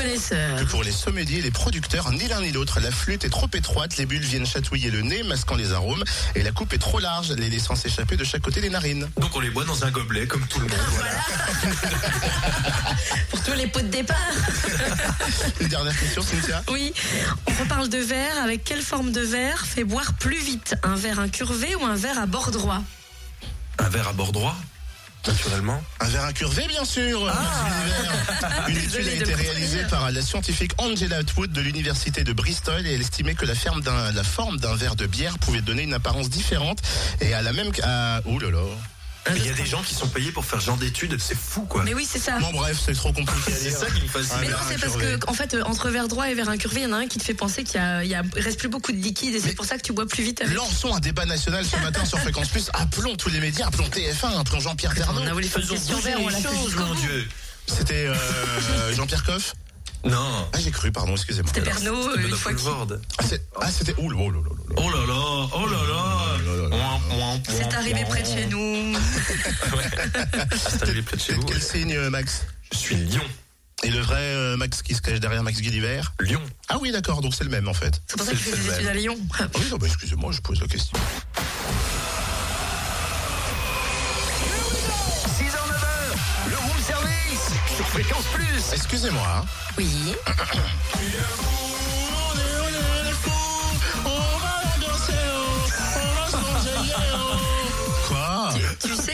que 0.58 0.64
pour 0.64 0.84
les 0.84 0.92
sommeliers 0.92 1.38
et 1.38 1.42
les 1.42 1.50
producteurs, 1.50 2.10
ni 2.12 2.28
l'un 2.28 2.40
ni 2.40 2.52
l'autre, 2.52 2.80
la 2.80 2.90
flûte 2.90 3.24
est 3.24 3.30
trop 3.30 3.48
étroite, 3.52 3.96
les 3.96 4.06
bulles 4.06 4.22
viennent 4.22 4.46
chatouiller 4.46 4.90
le 4.90 5.02
nez, 5.02 5.22
masquant 5.24 5.56
les 5.56 5.72
arômes, 5.72 6.04
et 6.34 6.42
la 6.42 6.52
coupe 6.52 6.72
est 6.72 6.78
trop 6.78 7.00
large, 7.00 7.32
les 7.32 7.50
laissant 7.50 7.74
s'échapper 7.74 8.16
de 8.16 8.24
chaque 8.24 8.42
côté 8.42 8.60
des 8.60 8.70
narines. 8.70 9.08
Donc 9.16 9.34
on 9.34 9.40
les 9.40 9.50
boit 9.50 9.64
dans 9.64 9.84
un 9.84 9.90
gobelet 9.90 10.26
comme 10.26 10.46
tout 10.46 10.60
le 10.60 10.66
monde. 10.66 10.78
Voilà. 10.90 11.10
Pour 13.30 13.42
tous 13.42 13.54
les 13.54 13.66
pots 13.66 13.80
de 13.80 13.88
départ. 13.88 14.16
Une 15.60 15.68
dernière 15.68 15.98
question, 15.98 16.22
Cynthia 16.22 16.62
Oui. 16.70 16.92
On 17.46 17.62
reparle 17.62 17.88
de 17.88 17.98
verre. 17.98 18.42
Avec 18.42 18.64
quelle 18.64 18.82
forme 18.82 19.10
de 19.10 19.20
verre 19.20 19.66
fait 19.66 19.84
boire 19.84 20.12
plus 20.14 20.38
vite 20.38 20.76
Un 20.82 20.94
verre 20.94 21.18
incurvé 21.18 21.74
ou 21.74 21.84
un 21.84 21.96
verre 21.96 22.18
à 22.18 22.26
bord 22.26 22.50
droit? 22.50 22.82
Un 23.78 23.88
verre 23.88 24.08
à 24.08 24.12
bord 24.12 24.32
droit? 24.32 24.56
Naturellement. 25.26 25.82
Un 26.00 26.08
verre 26.08 26.24
incurvé, 26.24 26.66
bien 26.68 26.84
sûr. 26.84 27.26
Une 28.68 28.76
étude 28.76 29.08
a 29.08 29.12
été 29.12 29.34
réalisée 29.34 29.84
par 29.88 30.10
la 30.10 30.20
scientifique 30.22 30.72
Angela 30.78 31.16
Atwood 31.18 31.50
de 31.52 31.60
l'université 31.60 32.24
de 32.24 32.32
Bristol 32.32 32.86
et 32.86 32.94
elle 32.94 33.00
estimait 33.00 33.34
que 33.34 33.46
la, 33.46 33.54
ferme 33.54 33.80
d'un- 33.80 34.12
la 34.12 34.24
forme 34.24 34.58
d'un 34.58 34.74
verre 34.76 34.96
de 34.96 35.06
bière 35.06 35.38
pouvait 35.38 35.62
donner 35.62 35.82
une 35.84 35.94
apparence 35.94 36.28
différente 36.28 36.80
et 37.20 37.32
à 37.34 37.42
la 37.42 37.52
même... 37.52 37.70
À... 37.82 38.20
Ouh 38.26 38.38
là 38.38 38.50
là 38.50 38.58
Il 39.36 39.46
y 39.46 39.48
a 39.48 39.52
des 39.54 39.64
gens 39.64 39.82
qui 39.82 39.94
sont 39.94 40.08
payés 40.08 40.32
pour 40.32 40.44
faire 40.44 40.60
ce 40.60 40.66
genre 40.66 40.76
d'études, 40.76 41.18
c'est 41.20 41.36
fou 41.36 41.62
quoi. 41.62 41.82
Mais 41.82 41.94
oui, 41.94 42.06
c'est 42.10 42.18
ça. 42.18 42.38
Bon 42.38 42.52
bref, 42.52 42.78
c'est 42.84 42.92
trop 42.94 43.12
compliqué 43.12 43.52
C'est 43.58 43.70
ça 43.70 43.86
qui 43.86 44.02
me 44.02 44.08
fascine. 44.08 44.36
Mais 44.40 44.48
non, 44.48 44.56
verre 44.56 44.66
c'est 44.68 44.78
parce 44.80 44.96
que, 44.96 45.18
en 45.30 45.32
fait, 45.32 45.54
euh, 45.54 45.62
entre 45.64 45.88
verre 45.88 46.08
droit 46.08 46.28
et 46.28 46.34
verre 46.34 46.48
incurvé, 46.50 46.80
il 46.82 46.84
y 46.84 46.86
en 46.86 46.92
a 46.92 46.98
un 46.98 47.06
qui 47.06 47.18
te 47.18 47.24
fait 47.24 47.34
penser 47.34 47.64
qu'il 47.64 47.76
y 47.80 47.82
a, 47.82 48.04
il 48.04 48.10
y 48.10 48.14
a- 48.14 48.22
il 48.36 48.42
reste 48.42 48.58
plus 48.58 48.68
beaucoup 48.68 48.92
de 48.92 48.98
liquide 48.98 49.34
et 49.34 49.40
c'est 49.40 49.54
pour 49.54 49.64
ça 49.64 49.76
que 49.76 49.82
tu 49.82 49.92
bois 49.92 50.06
plus 50.06 50.22
vite 50.22 50.42
avec. 50.42 50.54
Lançons 50.54 50.94
un 50.94 51.00
débat 51.00 51.24
national 51.24 51.64
ce 51.64 51.76
matin 51.78 52.04
sur 52.04 52.18
Fréquence 52.18 52.48
Plus. 52.48 52.68
Appelons 52.74 53.16
tous 53.16 53.30
les 53.30 53.40
médias, 53.40 53.66
appelons 53.66 53.88
TF1, 53.88 54.38
appelons 54.40 54.60
Jean-Pierre 54.60 54.94
Ternot. 54.94 55.22
On 55.22 55.26
a 55.26 55.32
voulu 55.32 55.46
faire 55.48 55.62
on 56.18 56.28
l'a 56.28 56.40
choses, 56.42 56.74
mon. 56.76 56.94
Dieu. 56.94 57.28
C'était 57.66 58.06
euh, 58.06 58.94
Jean-Pierre 58.94 59.24
Coff 59.24 59.54
Non. 60.04 60.48
Ah, 60.52 60.58
j'ai 60.62 60.70
cru, 60.70 60.92
pardon, 60.92 61.12
excusez-moi. 61.12 61.50
C'était 61.54 61.72
C'était 61.72 61.88
euh, 61.88 62.16
une 62.28 62.36
fois. 62.36 62.52
Ah, 63.18 63.22
c'est- 63.26 63.42
Ah, 63.58 63.70
c'était. 63.70 63.94
Oh 63.96 64.10
là 64.10 64.18
là. 64.18 64.40
Oh 64.76 64.90
là 64.90 65.06
là, 65.06 65.48
oh 65.54 65.66
là 65.66 65.78
là. 65.88 66.33
C'est 67.48 67.74
arrivé 67.74 68.04
près 68.08 68.22
de 68.22 68.26
chez 68.26 68.46
nous. 68.46 68.96
C'est 70.56 70.82
arrivé 70.82 71.02
près 71.02 71.16
de 71.16 71.22
chez 71.22 71.34
vous. 71.34 71.42
Quel 71.44 71.56
ouais. 71.56 71.62
signe, 71.62 71.92
euh, 71.94 72.10
Max 72.10 72.46
Je 72.72 72.78
suis 72.78 72.96
Lyon. 72.96 73.22
Et 73.82 73.90
le 73.90 74.00
vrai 74.00 74.16
euh, 74.20 74.56
Max 74.56 74.82
qui 74.82 74.94
se 74.94 75.02
cache 75.02 75.20
derrière 75.20 75.42
Max 75.42 75.60
Gulliver 75.60 76.00
Lyon. 76.20 76.40
Ah 76.68 76.78
oui, 76.80 76.90
d'accord, 76.90 77.20
donc 77.20 77.34
c'est 77.34 77.44
le 77.44 77.50
même 77.50 77.68
en 77.68 77.74
fait. 77.74 78.00
C'est 78.06 78.16
pour 78.16 78.24
ça 78.26 78.32
que 78.32 78.38
je 78.38 78.42
fais 78.42 78.56
des 78.56 78.68
études 78.74 78.86
à 78.86 78.94
Lyon. 78.94 79.18
Ah 79.38 79.44
oui, 79.56 79.62
non, 79.70 79.76
bah, 79.76 79.86
excusez-moi, 79.86 80.32
je 80.32 80.40
pose 80.40 80.60
la 80.60 80.66
question. 80.66 80.96
6h, 85.38 85.52
9h, 85.52 86.50
le 86.50 86.56
room 86.56 86.78
service 86.86 87.50
sur 87.76 87.86
Fréquence 87.88 88.24
Plus. 88.32 88.72
Excusez-moi. 88.72 89.26
hein. 89.42 89.44
Oui. 89.76 90.14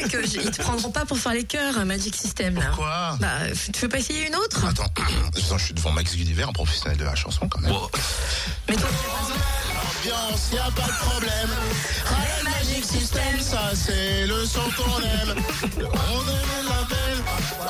sais 0.02 0.08
que 0.08 0.26
j- 0.26 0.40
ils 0.44 0.50
te 0.50 0.62
prendront 0.62 0.90
pas 0.90 1.04
pour 1.04 1.18
faire 1.18 1.32
les 1.32 1.44
chœurs, 1.44 1.78
un 1.78 1.84
Magic 1.84 2.14
System, 2.14 2.54
là. 2.56 2.70
Quoi 2.76 3.16
Bah, 3.20 3.28
tu 3.72 3.80
veux 3.80 3.88
pas 3.88 3.98
essayer 3.98 4.26
une 4.28 4.36
autre? 4.36 4.64
Attends, 4.68 5.58
je 5.58 5.64
suis 5.64 5.74
devant 5.74 5.92
Max 5.92 6.14
Gulliver, 6.16 6.44
un 6.44 6.52
professionnel 6.52 6.96
de 6.98 7.04
la 7.04 7.14
chanson 7.14 7.48
quand 7.48 7.60
même. 7.60 7.72
Mais 8.68 8.76
toi, 8.76 8.88
Ambiance, 10.00 10.50
y 10.52 10.58
a 10.58 10.70
pas 10.70 10.86
de 10.86 10.96
problème. 11.08 11.50
Ryan 12.06 12.50
Magic 12.50 12.84
System, 12.84 13.40
ça 13.40 13.70
c'est 13.74 14.26
le 14.26 14.44
son 14.46 14.60
qu'on 14.76 15.00
aime. 15.02 15.34
On 15.76 15.78
aime 15.78 16.68
la 16.68 16.86
peine. 16.86 17.22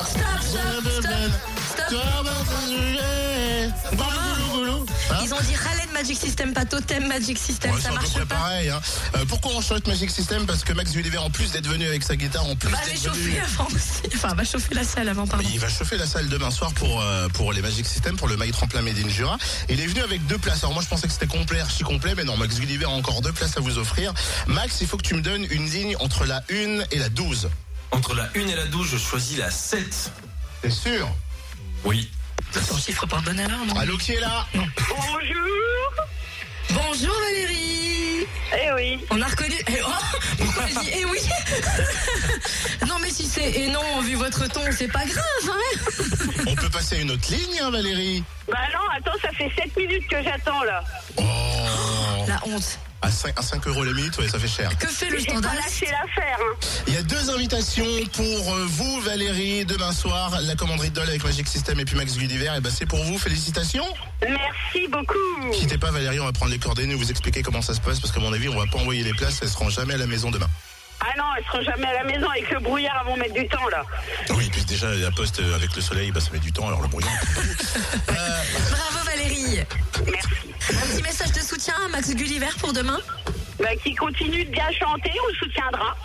stop, 0.07 0.41
stop, 0.43 0.93
stop, 1.01 1.60
Ils 5.23 5.35
ont 5.35 5.41
dit 5.41 5.55
Ralen 5.55 5.91
Magic 5.93 6.17
System, 6.19 6.53
pas 6.53 6.65
Totem 6.65 7.07
Magic 7.09 7.37
System, 7.39 7.79
ça 7.81 7.91
marche 7.93 8.15
pas. 8.15 8.27
pareil. 8.27 8.69
Hein. 8.71 8.81
Euh, 9.17 9.25
pourquoi 9.29 9.53
on 9.55 9.61
chante 9.61 9.87
Magic 9.87 10.11
System 10.11 10.47
Parce 10.47 10.65
que 10.65 10.73
Max 10.73 10.93
Gulliver, 10.93 11.19
en 11.19 11.31
plus 11.31 11.53
d'être 11.53 11.67
venu 11.67 11.87
avec 11.87 12.03
sa 12.03 12.17
guitare, 12.17 12.47
en 12.47 12.55
plus 12.57 12.71
Bah, 12.71 12.79
avant 12.79 13.67
aussi. 13.67 14.15
Enfin, 14.15 14.35
va 14.35 14.45
chauffer 14.45 14.75
la 14.75 14.85
salle 14.85 15.09
avant. 15.09 15.25
Il 15.53 15.59
va 15.59 15.69
chauffer 15.69 15.97
la 15.97 16.07
salle 16.07 16.29
demain 16.29 16.51
soir 16.51 16.73
pour, 16.75 17.01
euh, 17.03 17.29
pour 17.29 17.53
les 17.53 17.61
Magic 17.61 17.87
System, 17.87 18.17
pour 18.17 18.29
le 18.29 18.37
My 18.37 18.51
Tremplin 18.51 18.83
Made 18.83 18.99
in 19.05 19.09
Jura. 19.09 19.37
Il 19.69 19.81
est 19.81 19.87
venu 19.87 20.01
avec 20.01 20.25
deux 20.27 20.39
places. 20.39 20.61
Alors 20.63 20.75
moi 20.75 20.83
je 20.83 20.89
pensais 20.89 21.07
que 21.07 21.13
c'était 21.13 21.27
complet, 21.27 21.61
archi 21.61 21.83
complet, 21.83 22.15
mais 22.17 22.25
non, 22.25 22.37
Max 22.37 22.59
Gulliver 22.59 22.87
a 22.87 22.91
encore 22.91 23.21
deux 23.21 23.33
places 23.33 23.57
à 23.57 23.61
vous 23.61 23.79
offrir. 23.79 24.15
Max, 24.47 24.81
il 24.81 24.87
faut 24.87 24.97
que 24.97 25.03
tu 25.07 25.15
me 25.15 25.23
donnes 25.23 25.47
une 25.51 25.69
ligne 25.69 25.97
entre 26.01 26.25
la 26.25 26.43
1 26.51 26.85
et 26.93 26.99
la 26.99 27.09
12. 27.09 27.49
entre 27.91 28.15
la 28.15 28.25
1 28.37 28.47
et 28.49 28.55
la 28.57 28.67
12, 28.67 28.89
je 28.93 28.97
choisis 28.97 29.39
la 29.39 29.51
7. 29.51 30.13
T'es 30.63 30.71
sûr 30.71 31.09
Oui. 31.85 32.11
Ton 32.53 32.77
chiffre 32.77 33.07
par 33.07 33.23
bonne 33.23 33.39
alors, 33.39 33.65
non 33.67 33.77
Allô, 33.77 33.97
qui 33.97 34.13
est 34.13 34.21
là? 34.21 34.47
Bonjour. 34.55 35.95
Bonjour 36.71 37.15
Valérie 37.21 37.70
Eh 38.53 38.73
oui. 38.73 38.99
On 39.11 39.21
a 39.21 39.27
reconnu. 39.27 39.55
Eh, 39.69 39.81
oh, 39.87 40.17
pourquoi 40.39 40.65
elle 40.69 40.75
dit 40.75 40.91
eh 40.95 41.05
oui 41.05 41.19
Non 42.89 42.97
mais 43.01 43.11
si 43.11 43.27
c'est 43.27 43.51
et 43.51 43.69
non, 43.69 44.01
vu 44.03 44.15
votre 44.15 44.49
ton, 44.49 44.61
c'est 44.77 44.91
pas 44.91 45.05
grave, 45.05 45.25
hein 45.49 46.05
On 46.47 46.55
peut 46.55 46.71
passer 46.71 46.97
à 46.97 46.99
une 47.01 47.11
autre 47.13 47.31
ligne, 47.31 47.61
hein, 47.63 47.71
Valérie 47.71 48.25
Bah 48.49 48.59
non, 48.73 48.81
attends, 48.97 49.19
ça 49.23 49.31
fait 49.31 49.51
7 49.57 49.77
minutes 49.77 50.09
que 50.09 50.23
j'attends 50.23 50.63
là. 50.65 50.83
Oh 51.17 51.23
La 52.27 52.41
honte. 52.47 52.79
À 53.03 53.11
5, 53.11 53.39
à 53.39 53.43
5 53.43 53.67
euros 53.69 53.83
la 53.85 53.93
minute, 53.93 54.17
ouais, 54.19 54.29
ça 54.29 54.39
fait 54.39 54.49
cher. 54.49 54.77
Que 54.77 54.87
fait 54.87 55.09
le 55.09 55.19
J'ai 55.19 55.25
pas 55.25 55.33
standard 55.33 55.55
lâché 55.55 55.87
l'affaire. 55.87 56.37
Hein. 56.39 56.57
Il 56.87 56.93
y 56.95 56.97
a 56.99 57.03
deux 57.03 57.31
invitations 57.31 57.87
pour 58.13 58.55
euh, 58.55 58.67
vous, 58.69 59.01
Valérie, 59.01 59.65
demain 59.65 59.93
soir. 59.93 60.39
La 60.43 60.55
commanderie 60.55 60.91
de 60.91 60.97
Dole 60.97 61.09
avec 61.09 61.25
Magic 61.25 61.49
System 61.49 61.81
et 61.81 61.87
puis 61.87 61.97
Max 61.97 62.19
Gulliver. 62.19 62.53
Et 62.59 62.61
ben 62.61 62.71
c'est 62.71 62.85
pour 62.85 63.03
vous, 63.03 63.17
félicitations. 63.19 63.87
Merci 64.21 64.87
beaucoup. 64.89 65.15
Quittez 65.53 65.79
pas, 65.79 65.91
Valérie, 65.91 66.21
on 66.21 66.25
va 66.25 66.33
prendre 66.33 66.53
les 66.53 66.59
coordonnées, 66.59 66.95
vous 66.95 67.11
expliquer 67.11 67.43
comment 67.43 67.63
ça 67.63 67.75
se 67.75 67.81
passe, 67.81 68.01
parce 68.01 68.13
qu'à 68.13 68.21
mon 68.21 68.33
avis, 68.33 68.49
on 68.49 68.57
va 68.57 68.67
pas 68.67 68.79
envoyer 68.79 69.03
les 69.03 69.13
places, 69.13 69.41
elles 69.43 69.49
seront 69.49 69.71
jamais 69.71 69.95
à 69.95 69.99
la 69.99 70.07
maison 70.07 70.31
demain. 70.31 70.49
Ah 71.01 71.07
non, 71.17 71.25
elles 71.37 71.45
seront 71.45 71.63
jamais 71.63 71.87
à 71.87 71.95
la 71.95 72.05
maison 72.05 72.29
avec 72.29 72.51
le 72.51 72.61
brouillard, 72.61 72.95
elles 73.01 73.11
vont 73.11 73.17
mettre 73.17 73.35
du 73.35 73.49
temps 73.49 73.69
là. 73.71 73.83
Oui, 74.31 74.49
puis 74.53 74.65
déjà, 74.65 74.93
la 74.95 75.11
poste 75.11 75.41
euh, 75.41 75.55
avec 75.55 75.75
le 75.75 75.81
soleil, 75.81 76.11
bah, 76.13 76.21
ça 76.21 76.31
met 76.33 76.39
du 76.39 76.53
temps, 76.53 76.69
alors 76.69 76.83
le 76.83 76.89
brouillard. 76.89 77.13
Bravo 78.07 79.05
Valérie 79.07 79.61
Merci. 80.07 80.29
Un 80.71 80.87
petit 80.87 81.03
message 81.03 81.33
de 81.33 81.41
soutien 81.41 81.75
à 81.87 81.89
Max 81.89 82.15
Gulliver 82.15 82.51
pour 82.59 82.73
demain 82.73 82.99
Bah, 83.59 83.75
qui 83.83 83.95
continue 83.95 84.45
de 84.45 84.51
bien 84.51 84.71
chanter, 84.79 85.11
on 85.25 85.29
le 85.29 85.35
soutiendra. 85.35 85.97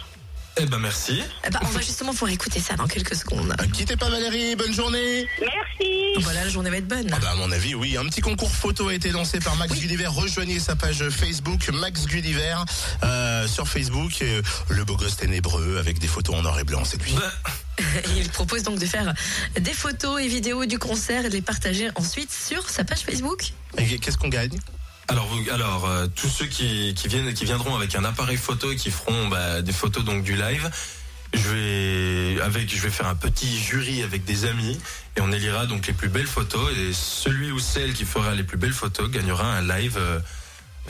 Eh 0.57 0.65
ben 0.65 0.79
merci. 0.79 1.21
Eh 1.45 1.49
ben, 1.49 1.59
On 1.63 1.67
va 1.67 1.81
justement 1.81 2.11
pouvoir 2.13 2.31
écouter 2.31 2.61
ça 2.61 2.75
dans 2.75 2.87
quelques 2.87 3.15
secondes. 3.15 3.53
Euh, 3.59 3.67
Quittez 3.73 3.97
pas, 3.97 4.09
Valérie, 4.09 4.55
bonne 4.55 4.73
journée. 4.73 5.27
Merci. 5.39 6.13
Voilà, 6.21 6.45
la 6.45 6.49
journée 6.49 6.69
va 6.69 6.77
être 6.77 6.87
bonne. 6.87 7.09
Ah 7.11 7.19
bah, 7.19 7.31
à 7.31 7.35
mon 7.35 7.51
avis, 7.51 7.75
oui. 7.75 7.97
Un 7.97 8.05
petit 8.05 8.21
concours 8.21 8.51
photo 8.51 8.87
a 8.87 8.93
été 8.93 9.11
lancé 9.11 9.39
par 9.39 9.55
Max 9.57 9.73
Gulliver. 9.77 10.07
Rejoignez 10.07 10.59
sa 10.59 10.77
page 10.77 11.09
Facebook, 11.09 11.69
Max 11.73 12.05
Gulliver, 12.05 12.55
euh, 13.03 13.47
sur 13.47 13.67
Facebook. 13.67 14.13
Euh, 14.21 14.41
le 14.69 14.85
beau 14.85 14.95
gosse 14.95 15.17
ténébreux 15.17 15.77
avec 15.77 15.99
des 15.99 16.07
photos 16.07 16.35
en 16.35 16.41
noir 16.41 16.57
et 16.57 16.63
blanc, 16.63 16.83
c'est 16.85 17.01
lui. 17.01 17.13
Bah, 17.13 17.83
Il 18.15 18.29
propose 18.29 18.63
donc 18.63 18.79
de 18.79 18.85
faire 18.85 19.13
des 19.59 19.73
photos 19.73 20.21
et 20.21 20.27
vidéos 20.29 20.65
du 20.65 20.79
concert 20.79 21.25
et 21.25 21.29
de 21.29 21.33
les 21.33 21.41
partager 21.41 21.89
ensuite 21.95 22.31
sur 22.31 22.69
sa 22.69 22.85
page 22.85 23.01
Facebook. 23.01 23.51
Et 23.77 23.99
qu'est-ce 23.99 24.17
qu'on 24.17 24.29
gagne? 24.29 24.57
Alors, 25.07 25.29
alors 25.53 25.85
euh, 25.85 26.07
tous 26.15 26.29
ceux 26.29 26.47
qui, 26.47 26.93
qui 26.95 27.07
viennent, 27.07 27.33
qui 27.33 27.45
viendront 27.45 27.75
avec 27.75 27.95
un 27.95 28.03
appareil 28.03 28.37
photo 28.37 28.71
et 28.71 28.75
qui 28.75 28.89
feront 28.89 29.27
bah, 29.27 29.61
des 29.61 29.71
photos 29.71 30.03
donc 30.03 30.23
du 30.23 30.35
live, 30.35 30.69
je 31.33 31.49
vais 31.49 32.41
avec, 32.41 32.73
je 32.73 32.81
vais 32.81 32.89
faire 32.89 33.07
un 33.07 33.15
petit 33.15 33.57
jury 33.57 34.01
avec 34.01 34.25
des 34.25 34.45
amis 34.45 34.79
et 35.15 35.21
on 35.21 35.31
élira 35.31 35.67
donc 35.67 35.85
les 35.85 35.93
plus 35.93 36.09
belles 36.09 36.27
photos 36.27 36.71
et 36.77 36.93
celui 36.93 37.51
ou 37.51 37.59
celle 37.59 37.93
qui 37.93 38.05
fera 38.05 38.33
les 38.33 38.43
plus 38.43 38.57
belles 38.57 38.73
photos 38.73 39.09
gagnera 39.11 39.45
un 39.45 39.61
live 39.61 39.97
euh, 39.97 40.19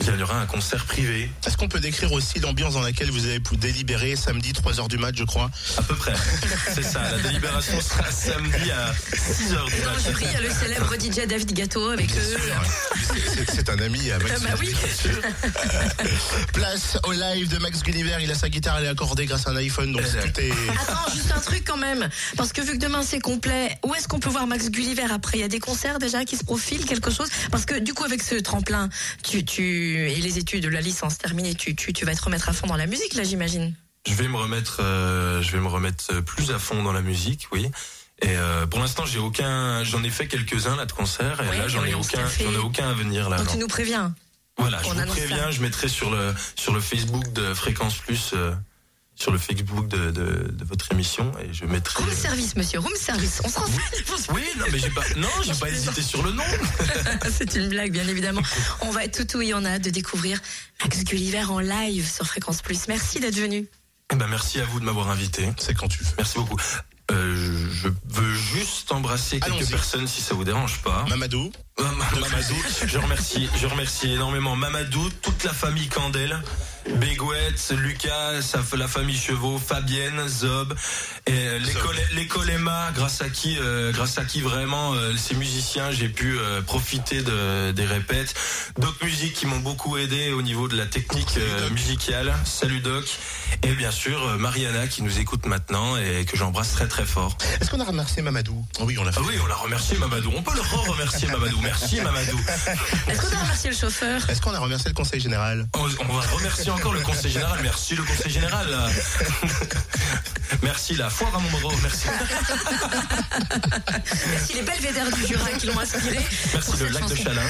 Il 0.00 0.20
y 0.20 0.22
aura 0.22 0.40
un 0.40 0.46
concert 0.46 0.84
privé, 0.84 1.30
Est-ce 1.46 1.56
qu'on 1.56 1.68
peut 1.68 1.80
décrire 1.80 2.12
aussi 2.12 2.38
l'ambiance 2.38 2.74
dans 2.74 2.80
laquelle 2.82 3.10
vous 3.10 3.24
avez 3.26 3.40
pu 3.40 3.56
délibérer 3.56 4.14
samedi 4.14 4.52
3h 4.52 4.88
du 4.88 4.98
match, 4.98 5.16
je 5.18 5.24
crois? 5.24 5.50
À 5.76 5.82
peu 5.82 5.94
près. 5.94 6.12
C'est 6.74 6.82
ça, 6.82 7.02
la 7.02 7.18
délibération 7.18 7.80
sera 7.80 8.10
samedi 8.10 8.70
à 8.70 8.92
6h 9.14 9.48
du 9.48 9.54
Dans 9.54 9.64
le 9.64 9.96
matin. 9.96 10.10
jury, 10.10 10.24
il 10.26 10.32
y 10.32 10.36
a 10.36 10.40
le 10.40 10.50
célèbre 10.50 10.94
DJ 11.00 11.26
David 11.26 11.52
Gâteau 11.52 11.88
avec 11.90 12.10
eux. 12.12 12.36
C'est- 13.52 13.66
un 13.68 13.78
ami 13.80 14.10
à 14.12 14.18
Max 14.20 14.30
Ah 14.36 14.38
bah 14.48 14.54
oui. 14.60 14.72
Place 16.52 16.98
au 17.04 17.12
live 17.12 17.48
de 17.48 17.58
Max 17.58 17.82
Gulliver. 17.82 18.16
Il 18.22 18.30
a 18.30 18.34
sa 18.36 18.48
guitare, 18.48 18.78
elle 18.78 18.84
est 18.84 18.88
accordée 18.88 19.26
grâce 19.26 19.46
à 19.48 19.50
un 19.50 19.56
iPhone, 19.56 19.90
donc 19.92 20.02
Exact. 20.02 20.32
tout 20.34 20.40
est. 20.40 20.50
Attends, 20.52 21.10
juste 21.12 21.32
un 21.36 21.40
truc 21.40 21.64
quand 21.66 21.76
même. 21.76 22.08
Parce 22.36 22.52
que 22.52 22.60
vu 22.62 22.72
que 22.72 22.78
demain 22.78 23.02
c'est 23.02 23.18
complet, 23.18 23.76
où 23.84 23.92
est-ce 23.94 24.06
qu'on 24.06 24.20
peut 24.20 24.28
voir 24.30 24.46
Max 24.46 24.70
Gulliver 24.70 25.06
après? 25.12 25.38
Il 25.38 25.40
y 25.40 25.44
a 25.44 25.48
des 25.48 25.58
concerts 25.58 25.98
déjà 25.98 26.24
qui 26.24 26.36
se 26.36 26.44
profilent, 26.44 26.84
quelque 26.84 27.10
chose? 27.10 27.28
Parce 27.50 27.64
que 27.64 27.74
du 27.78 27.92
coup, 27.92 28.04
avec 28.04 28.22
ce 28.22 28.36
tremplin, 28.36 28.88
tu, 29.24 29.44
tu 29.44 29.85
et 29.94 30.16
les 30.16 30.38
études, 30.38 30.66
la 30.66 30.80
licence 30.80 31.18
terminée, 31.18 31.54
tu, 31.54 31.74
tu, 31.76 31.92
tu 31.92 32.04
vas 32.04 32.14
te 32.14 32.22
remettre 32.22 32.48
à 32.48 32.52
fond 32.52 32.66
dans 32.66 32.76
la 32.76 32.86
musique, 32.86 33.14
là, 33.14 33.22
j'imagine. 33.22 33.74
Je 34.06 34.14
vais 34.14 34.28
me 34.28 34.36
remettre, 34.36 34.80
euh, 34.82 35.42
je 35.42 35.52
vais 35.52 35.60
me 35.60 35.68
remettre 35.68 36.20
plus 36.20 36.50
à 36.50 36.58
fond 36.58 36.82
dans 36.82 36.92
la 36.92 37.02
musique, 37.02 37.48
oui. 37.52 37.70
Et 38.22 38.28
euh, 38.30 38.66
pour 38.66 38.80
l'instant, 38.80 39.04
j'ai 39.04 39.18
aucun, 39.18 39.84
j'en 39.84 40.02
ai 40.02 40.10
fait 40.10 40.26
quelques-uns 40.26 40.76
là 40.76 40.86
de 40.86 40.92
concerts, 40.92 41.42
et 41.42 41.58
là 41.58 41.68
j'en 41.68 41.84
ai 41.84 41.94
aucun, 41.94 42.22
j'en 42.40 42.52
ai 42.52 42.56
aucun 42.56 42.88
à 42.88 42.94
venir 42.94 43.28
là. 43.28 43.36
Donc 43.36 43.46
non. 43.46 43.52
tu 43.52 43.58
nous 43.58 43.66
préviens. 43.66 44.14
Voilà, 44.56 44.80
je 44.82 44.88
vous 44.88 45.06
préviens, 45.06 45.36
ça. 45.36 45.50
je 45.50 45.60
mettrai 45.60 45.88
sur 45.88 46.10
le 46.10 46.34
sur 46.56 46.72
le 46.72 46.80
Facebook 46.80 47.30
de 47.34 47.52
Fréquence 47.52 47.96
Plus, 47.98 48.30
euh, 48.32 48.54
sur 49.16 49.32
le 49.32 49.38
Facebook 49.38 49.88
de, 49.88 50.10
de, 50.10 50.52
de 50.52 50.64
votre 50.64 50.92
émission, 50.92 51.32
et 51.40 51.52
je 51.52 51.64
mettrai. 51.64 52.02
Room 52.02 52.12
service, 52.12 52.54
monsieur, 52.54 52.78
room 52.78 52.94
service. 52.94 53.40
On 53.44 53.48
se 53.48 53.58
renseigne. 53.58 53.80
Oui, 54.34 54.44
non, 54.58 54.66
mais 54.70 54.78
j'ai 54.78 54.90
pas, 54.90 55.02
non, 55.16 55.28
j'ai 55.42 55.54
pas 55.54 55.70
hésité 55.70 56.02
sur 56.02 56.22
le 56.22 56.32
nom. 56.32 56.44
C'est 57.30 57.54
une 57.54 57.68
blague, 57.68 57.92
bien 57.92 58.06
évidemment. 58.06 58.42
On 58.82 58.90
va 58.90 59.04
être 59.04 59.26
tout 59.26 59.38
oui, 59.38 59.52
on 59.54 59.64
a 59.64 59.70
hâte 59.70 59.82
de 59.82 59.90
découvrir 59.90 60.38
Max 60.82 61.02
Gulliver 61.04 61.44
en 61.44 61.60
live 61.60 62.08
sur 62.08 62.26
Fréquence 62.26 62.60
Plus. 62.60 62.88
Merci 62.88 63.18
d'être 63.18 63.36
venu. 63.36 63.66
Eh 64.12 64.16
ben, 64.16 64.26
merci 64.28 64.60
à 64.60 64.64
vous 64.64 64.80
de 64.80 64.84
m'avoir 64.84 65.10
invité. 65.10 65.48
C'est 65.58 65.74
quand 65.74 65.88
tu 65.88 66.02
veux. 66.02 66.10
Merci 66.18 66.38
beaucoup. 66.38 66.60
Euh, 67.10 67.34
je 67.72 67.88
veux 68.04 68.34
juste 68.34 68.92
embrasser 68.92 69.40
quelques 69.40 69.68
personnes 69.70 70.06
si 70.06 70.20
ça 70.20 70.34
vous 70.34 70.44
dérange 70.44 70.82
pas. 70.82 71.04
Mamadou. 71.08 71.50
Mamadou, 71.78 72.56
je 72.86 72.98
remercie, 72.98 73.50
je 73.60 73.66
remercie 73.66 74.12
énormément 74.12 74.56
Mamadou, 74.56 75.10
toute 75.20 75.44
la 75.44 75.52
famille 75.52 75.88
Candel, 75.88 76.38
Bégouette, 77.00 77.74
Lucas, 77.76 78.40
la 78.78 78.88
famille 78.88 79.16
Chevaux, 79.18 79.58
Fabienne, 79.58 80.26
Zob, 80.26 80.74
et 81.26 81.32
euh, 81.32 81.58
l'école, 82.14 82.48
Emma, 82.48 82.90
grâce 82.94 83.20
à 83.20 83.28
qui, 83.28 83.58
euh, 83.60 83.92
grâce 83.92 84.16
à 84.16 84.24
qui 84.24 84.40
vraiment 84.40 84.94
euh, 84.94 85.14
ces 85.16 85.34
musiciens, 85.34 85.90
j'ai 85.90 86.08
pu 86.08 86.38
euh, 86.38 86.62
profiter 86.62 87.22
de, 87.22 87.72
des 87.72 87.84
répètes, 87.84 88.34
d'autres 88.78 89.04
musiques 89.04 89.34
qui 89.34 89.46
m'ont 89.46 89.58
beaucoup 89.58 89.98
aidé 89.98 90.32
au 90.32 90.42
niveau 90.42 90.68
de 90.68 90.76
la 90.76 90.86
technique 90.86 91.34
euh, 91.36 91.68
musicale. 91.70 92.32
Salut 92.44 92.80
Doc, 92.80 93.04
et 93.62 93.72
bien 93.74 93.90
sûr 93.90 94.26
euh, 94.28 94.36
Mariana 94.38 94.86
qui 94.86 95.02
nous 95.02 95.18
écoute 95.18 95.44
maintenant 95.46 95.96
et 95.98 96.24
que 96.24 96.36
j'embrasse 96.36 96.72
très 96.72 96.88
très 96.88 97.04
fort. 97.04 97.36
Est-ce 97.60 97.70
qu'on 97.70 97.80
a 97.80 97.84
remercié 97.84 98.22
Mamadou? 98.22 98.64
Oui, 98.80 98.96
on 98.98 99.04
l'a 99.04 99.12
fait. 99.12 99.20
Ah 99.22 99.26
oui, 99.26 99.34
on 99.42 99.46
l'a 99.46 99.56
remercié 99.56 99.98
Mamadou. 99.98 100.32
On 100.36 100.42
peut 100.42 100.54
le 100.54 100.60
re-remercier 100.62 101.28
Mamadou. 101.32 101.60
Merci 101.66 102.00
Mamadou. 102.00 102.38
Est-ce 103.08 103.20
qu'on 103.20 103.36
a 103.36 103.40
remercié 103.40 103.70
le 103.70 103.76
chauffeur? 103.76 104.30
Est-ce 104.30 104.40
qu'on 104.40 104.54
a 104.54 104.58
remercié 104.58 104.88
le 104.88 104.94
conseil 104.94 105.20
général? 105.20 105.66
On, 105.74 105.80
on 106.08 106.14
va 106.14 106.26
remercier 106.28 106.70
encore 106.70 106.92
le 106.92 107.00
conseil 107.00 107.32
général. 107.32 107.58
Merci 107.62 107.96
le 107.96 108.02
conseil 108.04 108.30
général. 108.32 108.66
Merci 110.62 110.94
la 110.94 111.10
foire 111.10 111.34
à 111.34 111.38
Montmoreau. 111.40 111.74
Merci. 111.82 112.06
Merci 114.30 114.52
les 114.54 114.62
belvédères 114.62 115.10
du 115.10 115.26
Jura 115.26 115.48
qui 115.58 115.66
l'ont 115.66 115.78
inspiré. 115.80 116.18
Merci 116.52 116.72
le 116.78 116.88
lac 116.88 117.08
de. 117.08 117.14
Chalin. 117.16 117.42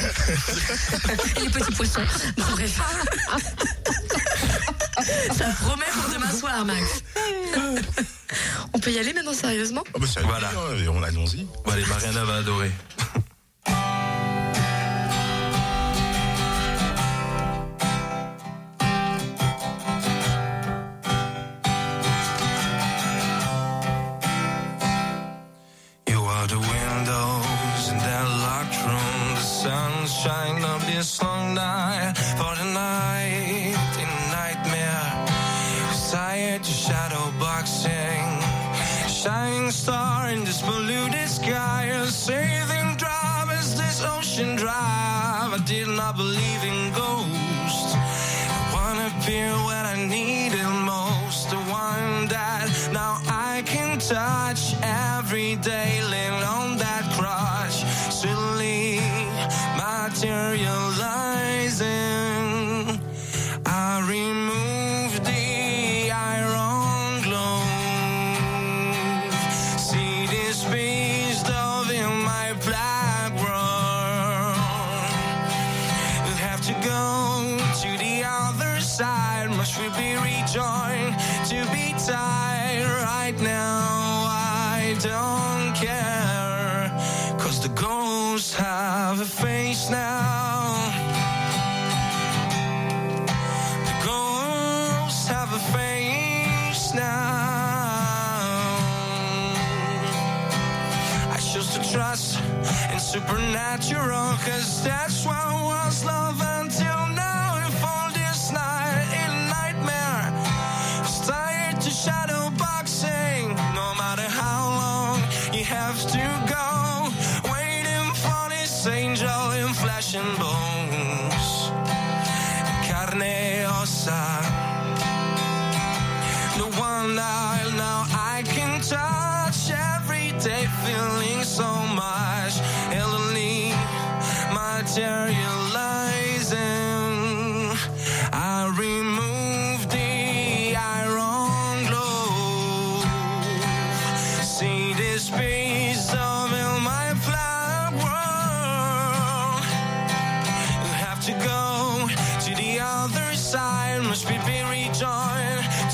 Et 1.36 1.40
les 1.40 1.48
petits 1.50 1.72
poissons. 1.72 2.00
Bon, 2.36 2.44
bref. 2.52 2.80
Ça 5.36 5.44
promet 5.60 5.84
pour 5.92 6.10
demain 6.12 6.32
soir, 6.32 6.64
Max. 6.64 7.02
On 8.72 8.78
peut 8.78 8.90
y 8.92 8.98
aller 8.98 9.12
maintenant, 9.12 9.34
sérieusement? 9.34 9.84
Ah 9.94 9.98
bah, 9.98 10.06
Voilà. 10.24 10.50
bien, 10.74 10.90
on 10.90 11.02
allons-y. 11.02 11.44
Bon, 11.64 11.72
allez, 11.72 11.84
Mariana 11.86 12.24
va 12.24 12.36
adorer. 12.36 12.70
Have 89.16 89.26
a 89.26 89.46
face 89.46 89.88
now. 89.88 90.92
The 93.86 93.94
ghosts 94.04 95.28
have 95.28 95.54
a 95.54 95.58
face 95.72 96.92
now. 96.92 97.06
I 101.32 101.38
choose 101.38 101.72
to 101.76 101.90
trust 101.90 102.40
in 102.92 103.00
supernatural, 103.00 104.36
cause 104.44 104.84
that's 104.84 105.24
what 105.24 105.54
was 105.62 106.04
love 106.04 106.55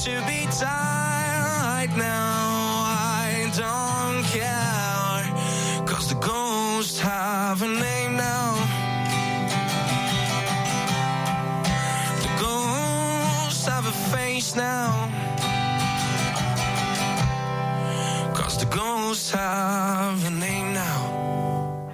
rejoined 0.07 0.27
to 0.27 0.27
be 0.27 0.47
tied 0.47 1.91
now? 1.97 2.85
I 2.87 3.51
don't 3.55 4.25
care. 4.25 5.87
Cause 5.87 6.09
the 6.09 6.15
ghosts 6.15 6.99
have 7.01 7.63
a 7.63 7.69
name 7.69 8.17
now. 8.17 8.55
The 12.23 12.29
ghosts 12.41 13.67
have 13.67 13.87
a 13.87 13.93
face 14.17 14.57
now. 14.57 15.09
Cause 18.35 18.59
the 18.59 18.67
ghosts 18.67 19.31
have 19.31 20.27
a 20.27 20.31
name 20.31 20.73
now. 20.75 21.89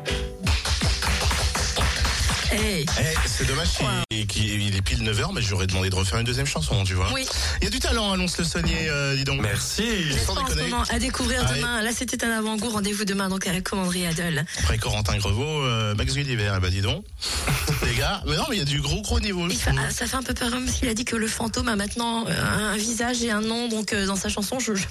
Hey 2.51 2.87
Eh, 2.99 3.15
c'est 3.27 3.47
dommage, 3.47 4.08
il 4.39 4.77
est 4.77 4.83
pile 4.83 5.03
9h, 5.03 5.33
mais 5.35 5.43
j'aurais 5.43 5.67
demandé 5.67 5.91
de 5.91 5.95
refaire 5.95 6.19
une 6.19 6.25
deuxième 6.27 6.47
chanson, 6.47 6.85
tu 6.85 6.95
vois. 6.95 7.11
Oui. 7.13 7.27
Il 7.61 7.65
y 7.65 7.67
a 7.67 7.71
du 7.71 7.79
talent, 7.79 8.13
annonce 8.13 8.39
le 8.39 8.45
Saunier, 8.45 8.89
euh, 8.89 9.17
dis 9.17 9.25
donc. 9.25 9.41
Merci. 9.41 9.85
Sans 10.27 10.33
En 10.37 10.47
ce 10.47 10.53
déconner. 10.53 10.71
moment, 10.71 10.85
à 10.91 10.99
découvrir 10.99 11.45
Ah 11.49 11.55
demain. 11.55 11.83
Là, 11.83 11.91
c'était 11.97 12.25
un 12.25 12.31
avant-goût. 12.31 12.69
Rendez-vous 12.71 13.05
demain 13.05 13.29
donc 13.29 13.47
à 13.47 13.53
la 13.53 13.61
commanderie 13.61 14.07
Adol. 14.07 14.45
Après 14.61 14.79
Corentin 14.79 15.17
Grevaux, 15.19 15.63
euh, 15.63 15.95
Max 15.95 16.15
Gulliver, 16.15 16.53
eh 16.57 16.61
ben 16.61 16.71
dis 16.71 16.81
donc. 16.81 17.05
Les 17.87 17.95
gars, 17.95 18.23
mais 18.27 18.37
non, 18.37 18.45
mais 18.49 18.57
il 18.57 18.59
y 18.59 18.63
a 18.63 18.65
du 18.65 18.81
gros 18.81 19.01
gros 19.03 19.21
niveau. 19.21 19.49
fait- 19.49 19.71
ah, 19.79 19.91
ça 19.91 20.07
fait 20.07 20.17
un 20.17 20.23
peu 20.23 20.35
peur 20.35 20.51
parce 20.51 20.79
qu'il 20.79 20.89
a 20.89 20.95
dit 20.95 21.05
que 21.05 21.17
le 21.17 21.27
fantôme 21.29 21.69
a 21.69 21.77
maintenant 21.77 22.27
euh, 22.29 22.73
un 22.73 22.77
visage 22.77 23.23
et 23.23 23.31
un 23.31 23.41
nom. 23.41 23.69
Donc 23.69 23.93
euh, 23.93 24.07
dans 24.07 24.17
sa 24.17 24.29
chanson, 24.29 24.59
je, 24.59 24.75
je- 24.75 24.85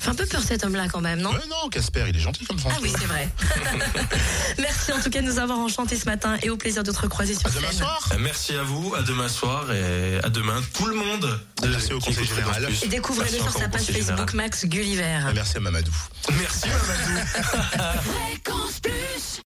fait 0.00 0.08
un 0.10 0.14
peu 0.14 0.26
peur 0.26 0.42
cet 0.42 0.64
homme-là 0.64 0.88
quand 0.88 1.00
même, 1.00 1.20
non? 1.20 1.32
Non, 1.32 1.68
Casper, 1.70 2.04
il 2.08 2.16
est 2.16 2.20
gentil 2.20 2.44
comme 2.44 2.58
Ah 2.64 2.68
fantôme. 2.70 2.82
oui, 2.84 2.92
c'est 2.98 3.06
vrai. 3.06 3.28
Merci 4.58 4.92
en 4.92 5.00
tout 5.00 5.10
cas 5.10 5.20
de 5.20 5.26
nous 5.26 5.38
avoir 5.38 5.58
enchantés 5.58 5.96
ce 5.96 6.04
matin 6.06 6.36
et 6.42 6.50
au 6.50 6.56
plaisir 6.56 6.82
de 6.82 6.90
te 6.92 7.00
recroiser 7.00 7.34
sur 7.34 7.48
scène. 7.50 7.72
soir. 7.72 8.08
Merci 8.18 8.54
à 8.54 8.62
vous, 8.62 8.77
à 8.96 9.02
demain 9.02 9.28
soir 9.28 9.72
et 9.72 10.18
à 10.22 10.28
demain 10.28 10.60
tout 10.74 10.86
le 10.86 10.94
monde. 10.94 11.40
Merci 11.62 11.92
au 11.92 11.98
Conseil 11.98 12.24
général. 12.24 12.64
Plus. 12.64 12.84
Et 12.84 12.88
découvrez-le 12.88 13.38
sur 13.38 13.50
sa 13.50 13.68
page 13.68 13.82
Facebook 13.82 14.06
général. 14.06 14.34
Max 14.34 14.66
Gulliver. 14.66 15.18
Merci 15.34 15.56
à 15.56 15.60
Mamadou. 15.60 15.92
Merci 16.38 16.68
Mamadou. 16.68 18.00
Fréquence 18.02 18.80
Plus. 18.80 18.92